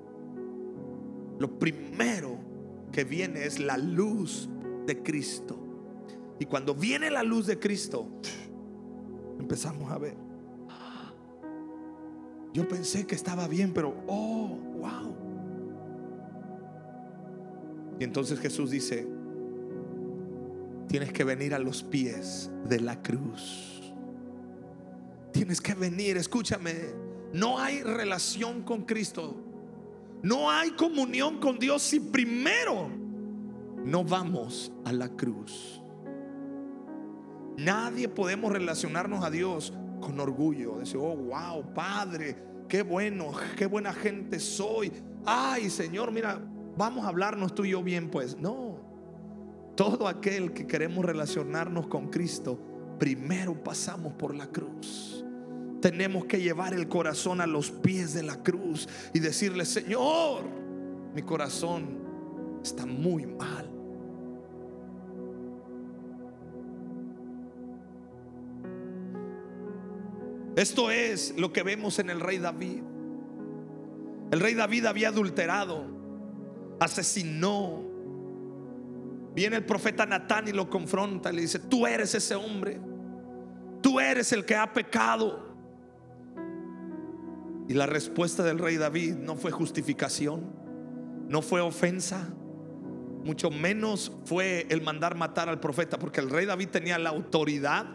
lo 1.39 1.59
primero 1.59 2.39
que 2.93 3.05
viene 3.05 3.45
es 3.45 3.59
la 3.59 3.77
luz 3.77 4.49
de 4.87 5.03
Cristo. 5.03 5.59
Y 6.39 6.47
cuando 6.47 6.75
viene 6.75 7.11
la 7.11 7.23
luz 7.23 7.47
de 7.47 7.59
Cristo, 7.59 8.07
empezamos 9.39 9.91
a 9.91 9.99
ver. 9.99 10.17
Yo 12.53 12.69
pensé 12.69 13.07
que 13.07 13.15
estaba 13.15 13.49
bien, 13.49 13.73
pero 13.73 13.95
oh, 14.07 14.59
wow. 14.79 15.17
Y 17.99 18.05
entonces 18.05 18.39
Jesús 18.41 18.71
dice, 18.71 19.09
tienes 20.89 21.13
que 21.13 21.25
venir 21.25 21.55
a 21.55 21.59
los 21.59 21.83
pies 21.83 22.51
de 22.65 22.81
la 22.81 23.03
cruz. 23.03 23.93
Tienes 25.33 25.61
que 25.61 25.75
venir, 25.75 26.17
escúchame, 26.17 26.75
no 27.33 27.59
hay 27.59 27.83
relación 27.83 28.63
con 28.63 28.83
Cristo. 28.83 29.37
No 30.23 30.51
hay 30.51 30.71
comunión 30.71 31.41
con 31.41 31.59
Dios 31.59 31.83
si 31.83 31.99
primero 31.99 32.89
no 33.85 34.05
vamos 34.05 34.73
a 34.85 34.93
la 34.93 35.09
cruz. 35.09 35.83
Nadie 37.57 38.09
podemos 38.09 38.53
relacionarnos 38.53 39.25
a 39.25 39.31
Dios 39.31 39.73
con 40.01 40.21
orgullo. 40.21 40.79
Decir, 40.79 40.99
oh, 40.99 41.17
wow, 41.17 41.75
Padre, 41.75 42.37
qué 42.69 42.83
bueno, 42.83 43.33
qué 43.57 43.67
buena 43.67 43.93
gente 43.93 44.39
soy. 44.39 44.93
Ay, 45.25 45.69
Señor, 45.71 46.13
mira, 46.13 46.41
vamos 46.77 47.05
a 47.05 47.09
hablarnos 47.09 47.55
tú 47.55 47.65
y 47.65 47.71
yo 47.71 47.83
bien, 47.83 48.09
pues. 48.09 48.39
No, 48.39 48.72
todo 49.75 50.07
aquel 50.09 50.53
que 50.53 50.67
queremos 50.67 51.05
relacionarnos 51.05 51.87
con 51.87 52.09
Cristo, 52.09 52.59
primero 52.99 53.63
pasamos 53.63 54.13
por 54.15 54.35
la 54.35 54.47
cruz. 54.47 55.25
Tenemos 55.81 56.27
que 56.27 56.41
llevar 56.41 56.75
el 56.75 56.89
corazón 56.89 57.41
a 57.41 57.47
los 57.47 57.71
pies 57.71 58.15
de 58.15 58.23
la 58.23 58.43
cruz 58.43 58.89
y 59.13 59.19
decirle, 59.19 59.65
Señor, 59.65 60.45
mi 61.15 61.23
corazón 61.23 61.99
está 62.63 62.87
muy 62.87 63.27
mal. 63.27 63.69
Esto 70.55 70.91
es 70.91 71.35
lo 71.39 71.53
que 71.53 71.63
vemos 71.63 71.99
en 71.99 72.11
el 72.11 72.21
rey 72.21 72.39
David. 72.39 72.83
El 74.31 74.41
rey 74.41 74.55
David 74.55 74.87
había 74.87 75.09
adulterado, 75.09 75.87
asesinó, 76.79 77.92
Viene 79.35 79.57
el 79.57 79.65
profeta 79.65 80.05
Natán 80.05 80.49
y 80.49 80.53
lo 80.53 80.69
confronta 80.69 81.33
y 81.33 81.37
le 81.37 81.43
dice, 81.43 81.59
tú 81.59 81.87
eres 81.87 82.15
ese 82.15 82.35
hombre, 82.35 82.81
tú 83.81 83.99
eres 83.99 84.33
el 84.33 84.45
que 84.45 84.55
ha 84.55 84.73
pecado. 84.73 85.53
Y 87.69 87.75
la 87.75 87.87
respuesta 87.87 88.43
del 88.43 88.59
rey 88.59 88.77
David 88.77 89.15
no 89.15 89.37
fue 89.37 89.51
justificación, 89.51 90.45
no 91.29 91.41
fue 91.41 91.63
ofensa, 91.63 92.29
mucho 93.25 93.51
menos 93.51 94.13
fue 94.25 94.67
el 94.69 94.83
mandar 94.83 95.17
matar 95.17 95.49
al 95.49 95.61
profeta, 95.61 95.99
porque 95.99 96.21
el 96.21 96.29
rey 96.29 96.45
David 96.45 96.69
tenía 96.69 96.99
la 96.99 97.11
autoridad 97.11 97.87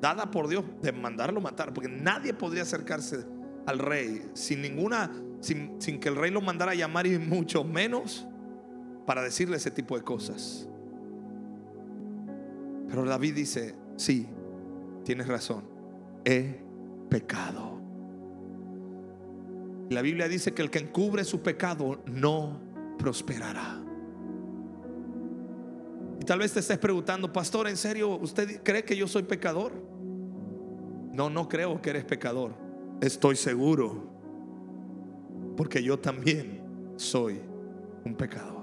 dada 0.00 0.30
por 0.30 0.48
Dios 0.48 0.64
de 0.82 0.92
mandarlo 0.92 1.40
matar, 1.40 1.72
porque 1.72 1.88
nadie 1.88 2.34
podría 2.34 2.62
acercarse 2.62 3.24
al 3.66 3.78
rey 3.78 4.28
sin 4.34 4.62
ninguna, 4.62 5.10
sin, 5.40 5.80
sin 5.80 5.98
que 5.98 6.10
el 6.10 6.16
rey 6.16 6.30
lo 6.30 6.42
mandara 6.42 6.72
a 6.72 6.74
llamar 6.74 7.06
y 7.06 7.18
mucho 7.18 7.64
menos 7.64 8.26
para 9.06 9.22
decirle 9.22 9.56
ese 9.56 9.70
tipo 9.70 9.96
de 9.96 10.02
cosas. 10.02 10.68
Pero 12.88 13.04
David 13.04 13.34
dice, 13.34 13.74
sí, 13.96 14.28
tienes 15.04 15.26
razón, 15.26 15.64
he 16.24 16.60
pecado. 17.08 17.80
La 19.90 20.02
Biblia 20.02 20.28
dice 20.28 20.54
que 20.54 20.62
el 20.62 20.70
que 20.70 20.78
encubre 20.78 21.24
su 21.24 21.40
pecado 21.40 22.02
no 22.06 22.60
prosperará. 22.98 23.80
Y 26.20 26.24
tal 26.24 26.38
vez 26.38 26.52
te 26.52 26.60
estés 26.60 26.78
preguntando, 26.78 27.32
pastor, 27.32 27.68
¿en 27.68 27.76
serio 27.76 28.16
usted 28.16 28.62
cree 28.62 28.84
que 28.84 28.96
yo 28.96 29.06
soy 29.06 29.24
pecador? 29.24 29.72
No, 31.12 31.28
no 31.28 31.48
creo 31.48 31.80
que 31.82 31.90
eres 31.90 32.04
pecador. 32.04 32.54
Estoy 33.00 33.36
seguro. 33.36 34.04
Porque 35.56 35.82
yo 35.82 35.98
también 35.98 36.62
soy 36.96 37.40
un 38.04 38.14
pecador. 38.14 38.53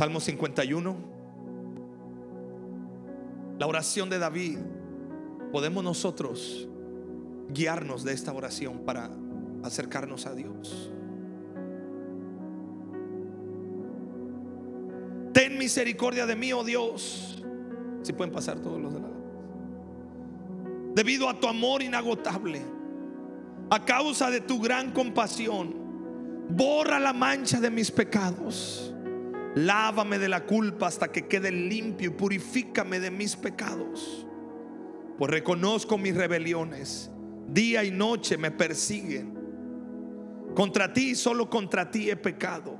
Salmo 0.00 0.18
51. 0.18 0.96
La 3.58 3.66
oración 3.66 4.08
de 4.08 4.18
David. 4.18 4.56
Podemos 5.52 5.84
nosotros 5.84 6.66
guiarnos 7.50 8.02
de 8.02 8.14
esta 8.14 8.32
oración 8.32 8.78
para 8.86 9.10
acercarnos 9.62 10.24
a 10.24 10.34
Dios. 10.34 10.90
Ten 15.34 15.58
misericordia 15.58 16.24
de 16.24 16.34
mí, 16.34 16.50
oh 16.54 16.64
Dios. 16.64 17.44
Si 18.00 18.14
pueden 18.14 18.32
pasar 18.32 18.58
todos 18.60 18.80
los 18.80 18.94
de 18.94 19.00
la 19.00 19.08
Debido 20.94 21.28
a 21.28 21.38
tu 21.38 21.46
amor 21.46 21.82
inagotable, 21.82 22.62
a 23.68 23.84
causa 23.84 24.30
de 24.30 24.40
tu 24.40 24.62
gran 24.62 24.92
compasión, 24.92 25.74
borra 26.48 26.98
la 26.98 27.12
mancha 27.12 27.60
de 27.60 27.68
mis 27.68 27.90
pecados 27.90 28.89
Lávame 29.54 30.18
de 30.18 30.28
la 30.28 30.46
culpa 30.46 30.86
hasta 30.86 31.10
que 31.10 31.26
quede 31.26 31.50
limpio 31.50 32.10
y 32.10 32.14
purifícame 32.14 33.00
de 33.00 33.10
mis 33.10 33.36
pecados. 33.36 34.26
Pues 35.18 35.30
reconozco 35.30 35.98
mis 35.98 36.14
rebeliones. 36.14 37.10
Día 37.48 37.84
y 37.84 37.90
noche 37.90 38.38
me 38.38 38.50
persiguen. 38.52 39.38
Contra 40.54 40.92
ti, 40.92 41.14
solo 41.14 41.50
contra 41.50 41.90
ti 41.90 42.10
he 42.10 42.16
pecado. 42.16 42.78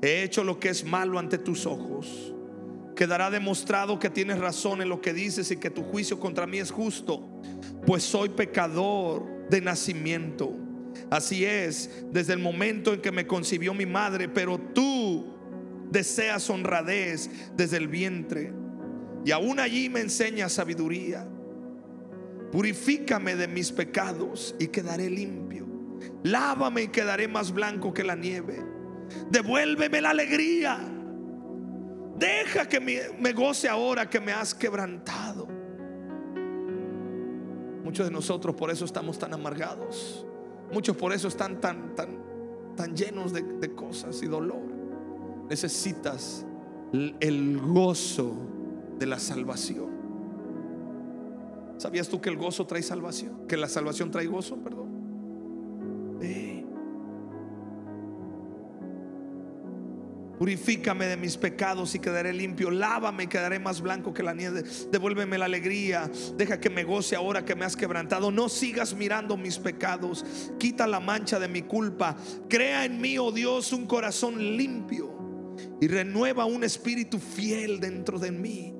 He 0.00 0.22
hecho 0.22 0.44
lo 0.44 0.58
que 0.58 0.68
es 0.68 0.84
malo 0.84 1.18
ante 1.18 1.38
tus 1.38 1.66
ojos. 1.66 2.34
Quedará 2.94 3.30
demostrado 3.30 3.98
que 3.98 4.10
tienes 4.10 4.38
razón 4.38 4.80
en 4.82 4.88
lo 4.88 5.00
que 5.00 5.12
dices 5.12 5.50
y 5.50 5.56
que 5.56 5.70
tu 5.70 5.82
juicio 5.82 6.20
contra 6.20 6.46
mí 6.46 6.58
es 6.58 6.70
justo. 6.70 7.28
Pues 7.86 8.04
soy 8.04 8.28
pecador 8.28 9.48
de 9.48 9.60
nacimiento. 9.60 10.56
Así 11.10 11.44
es, 11.44 12.04
desde 12.12 12.34
el 12.34 12.38
momento 12.38 12.92
en 12.92 13.00
que 13.00 13.12
me 13.12 13.26
concibió 13.26 13.74
mi 13.74 13.86
madre, 13.86 14.28
pero 14.28 14.58
tú 14.58 15.41
deseas 15.92 16.48
honradez 16.50 17.30
desde 17.54 17.76
el 17.76 17.88
vientre. 17.88 18.52
Y 19.24 19.30
aún 19.30 19.60
allí 19.60 19.88
me 19.88 20.00
enseñas 20.00 20.54
sabiduría. 20.54 21.28
Purifícame 22.50 23.36
de 23.36 23.46
mis 23.46 23.70
pecados 23.70 24.54
y 24.58 24.68
quedaré 24.68 25.08
limpio. 25.08 25.66
Lávame 26.24 26.84
y 26.84 26.88
quedaré 26.88 27.28
más 27.28 27.52
blanco 27.52 27.94
que 27.94 28.02
la 28.02 28.16
nieve. 28.16 28.62
Devuélveme 29.30 30.00
la 30.00 30.10
alegría. 30.10 30.78
Deja 32.18 32.68
que 32.68 32.80
me, 32.80 33.00
me 33.18 33.32
goce 33.32 33.68
ahora 33.68 34.08
que 34.08 34.20
me 34.20 34.32
has 34.32 34.54
quebrantado. 34.54 35.48
Muchos 37.84 38.06
de 38.06 38.12
nosotros 38.12 38.54
por 38.54 38.70
eso 38.70 38.84
estamos 38.84 39.18
tan 39.18 39.34
amargados. 39.34 40.26
Muchos 40.72 40.96
por 40.96 41.12
eso 41.12 41.28
están 41.28 41.60
tan, 41.60 41.94
tan, 41.94 42.18
tan 42.76 42.96
llenos 42.96 43.32
de, 43.32 43.42
de 43.42 43.74
cosas 43.74 44.22
y 44.22 44.26
dolor. 44.26 44.71
Necesitas 45.48 46.46
el- 46.92 47.58
gozo 47.60 48.34
de 48.98 49.06
la 49.06 49.18
salvación. 49.18 49.90
¿Sabías 51.78 52.08
tú 52.08 52.20
que 52.20 52.30
el 52.30 52.36
gozo 52.36 52.66
trae 52.66 52.82
salvación? 52.82 53.46
Que 53.48 53.56
la 53.56 53.68
salvación 53.68 54.10
trae 54.10 54.26
gozo, 54.26 54.56
perdón. 54.56 54.92
Purifícame 60.38 61.06
de 61.06 61.16
mis 61.16 61.36
pecados 61.36 61.94
y 61.94 62.00
quedaré 62.00 62.32
limpio. 62.32 62.70
Lávame 62.70 63.24
y 63.24 63.26
quedaré 63.28 63.60
más 63.60 63.80
blanco 63.80 64.12
que 64.12 64.24
la 64.24 64.34
nieve. 64.34 64.64
Devuélveme 64.90 65.38
la 65.38 65.44
alegría. 65.44 66.10
Deja 66.36 66.58
que 66.58 66.68
me 66.68 66.82
goce 66.82 67.14
ahora 67.14 67.44
que 67.44 67.54
me 67.54 67.64
has 67.64 67.76
quebrantado. 67.76 68.32
No 68.32 68.48
sigas 68.48 68.92
mirando 68.94 69.36
mis 69.36 69.58
pecados. 69.60 70.24
Quita 70.58 70.88
la 70.88 70.98
mancha 70.98 71.38
de 71.38 71.46
mi 71.46 71.62
culpa. 71.62 72.16
Crea 72.48 72.84
en 72.84 73.00
mí, 73.00 73.18
oh 73.18 73.30
Dios, 73.30 73.72
un 73.72 73.86
corazón 73.86 74.56
limpio. 74.56 75.11
Y 75.82 75.88
renueva 75.88 76.44
un 76.44 76.62
espíritu 76.62 77.18
fiel 77.18 77.80
dentro 77.80 78.16
de 78.16 78.30
mí. 78.30 78.72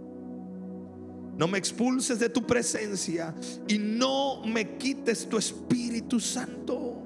No 1.36 1.48
me 1.48 1.58
expulses 1.58 2.20
de 2.20 2.28
tu 2.28 2.46
presencia 2.46 3.34
y 3.66 3.76
no 3.76 4.44
me 4.46 4.76
quites 4.76 5.28
tu 5.28 5.36
Espíritu 5.36 6.20
Santo. 6.20 7.02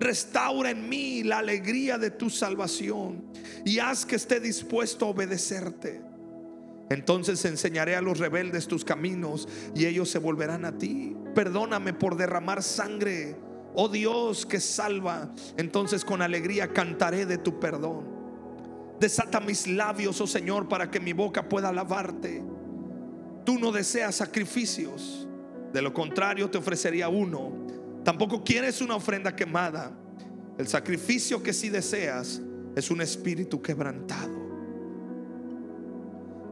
Restaura 0.00 0.70
en 0.70 0.88
mí 0.88 1.22
la 1.22 1.38
alegría 1.38 1.96
de 1.96 2.10
tu 2.10 2.28
salvación 2.28 3.22
y 3.64 3.78
haz 3.78 4.04
que 4.04 4.16
esté 4.16 4.40
dispuesto 4.40 5.06
a 5.06 5.10
obedecerte. 5.10 6.02
Entonces 6.90 7.44
enseñaré 7.44 7.94
a 7.94 8.02
los 8.02 8.18
rebeldes 8.18 8.66
tus 8.66 8.84
caminos 8.84 9.46
y 9.76 9.86
ellos 9.86 10.10
se 10.10 10.18
volverán 10.18 10.64
a 10.64 10.76
ti. 10.76 11.16
Perdóname 11.36 11.92
por 11.94 12.16
derramar 12.16 12.64
sangre, 12.64 13.36
oh 13.76 13.88
Dios 13.88 14.44
que 14.44 14.58
salva. 14.58 15.32
Entonces 15.56 16.04
con 16.04 16.20
alegría 16.20 16.72
cantaré 16.72 17.26
de 17.26 17.38
tu 17.38 17.60
perdón. 17.60 18.13
Desata 19.00 19.40
mis 19.40 19.66
labios, 19.66 20.20
oh 20.20 20.26
Señor, 20.26 20.68
para 20.68 20.90
que 20.90 21.00
mi 21.00 21.12
boca 21.12 21.48
pueda 21.48 21.70
alabarte. 21.70 22.42
Tú 23.44 23.58
no 23.58 23.72
deseas 23.72 24.14
sacrificios, 24.14 25.28
de 25.72 25.82
lo 25.82 25.92
contrario 25.92 26.48
te 26.48 26.58
ofrecería 26.58 27.08
uno. 27.08 27.52
Tampoco 28.04 28.44
quieres 28.44 28.80
una 28.80 28.96
ofrenda 28.96 29.34
quemada. 29.34 29.92
El 30.56 30.68
sacrificio 30.68 31.42
que 31.42 31.52
sí 31.52 31.68
deseas 31.68 32.40
es 32.76 32.90
un 32.90 33.00
espíritu 33.00 33.60
quebrantado. 33.60 34.44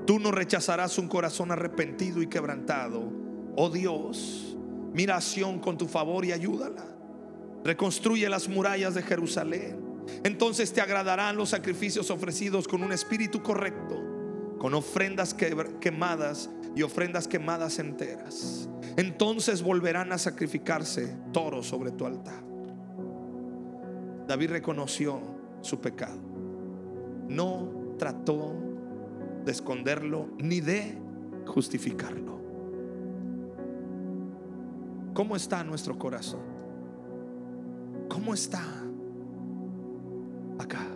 Tú 0.07 0.19
no 0.19 0.33
rechazarás 0.33 0.99
un 0.99 1.09
corazón 1.09 1.53
arrepentido 1.53 2.21
y 2.23 2.27
quebrantado. 2.27 3.13
Oh 3.55 3.71
Dios, 3.71 4.57
mira 4.93 5.17
a 5.17 5.61
con 5.61 5.79
tu 5.79 5.87
favor 5.87 6.25
y 6.25 6.33
ayúdala. 6.33 6.85
Reconstruye 7.65 8.29
las 8.29 8.49
murallas 8.49 8.95
de 8.95 9.03
Jerusalén. 9.03 9.92
Entonces 10.25 10.73
te 10.73 10.81
agradarán 10.81 11.37
los 11.37 11.51
sacrificios 11.51 12.11
ofrecidos 12.11 12.69
con 12.69 12.83
un 12.83 12.93
espíritu 12.93 13.43
correcto, 13.43 13.97
con 14.59 14.75
ofrendas 14.75 15.35
que- 15.35 15.55
quemadas 15.81 16.51
y 16.75 16.83
ofrendas 16.83 17.29
quemadas 17.29 17.79
enteras. 17.79 18.69
Entonces 18.97 19.63
volverán 19.63 20.13
a 20.13 20.19
sacrificarse 20.19 21.17
toros 21.33 21.67
sobre 21.67 21.91
tu 21.93 22.07
altar. 22.07 22.43
David 24.27 24.51
reconoció 24.51 25.21
su 25.61 25.81
pecado. 25.81 26.19
No 27.29 27.95
trató 27.99 28.53
de 29.45 29.53
esconderlo 29.53 30.29
ni 30.39 30.61
de 30.61 30.99
justificarlo. 31.47 32.41
¿Cómo 35.15 35.37
está 35.37 35.63
nuestro 35.65 35.99
corazón? 35.99 36.41
¿Cómo 38.09 38.33
está 38.35 38.63
acá? 40.59 40.87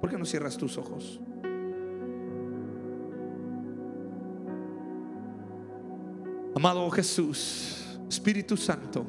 ¿Por 0.00 0.10
qué 0.10 0.18
no 0.18 0.24
cierras 0.24 0.56
tus 0.56 0.78
ojos? 0.78 1.20
Amado 6.54 6.90
Jesús, 6.90 7.98
Espíritu 8.08 8.56
Santo, 8.56 9.06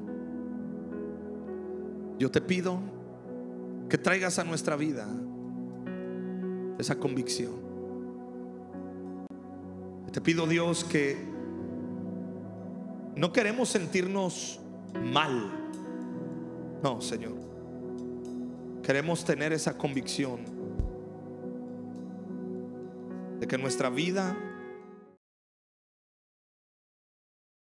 yo 2.18 2.30
te 2.30 2.40
pido 2.40 2.80
que 3.90 3.98
traigas 3.98 4.40
a 4.40 4.44
nuestra 4.44 4.76
vida 4.76 5.08
esa 6.78 6.98
convicción. 6.98 7.52
Te 10.12 10.22
pido 10.22 10.46
Dios 10.46 10.84
que 10.84 11.18
no 13.16 13.34
queremos 13.34 13.70
sentirnos 13.70 14.60
mal. 14.94 15.52
No, 16.84 17.02
Señor. 17.02 17.51
Queremos 18.84 19.24
tener 19.24 19.54
esa 19.54 19.78
convicción 19.78 20.40
de 23.40 23.48
que 23.48 23.58
nuestra 23.58 23.90
vida 23.90 24.36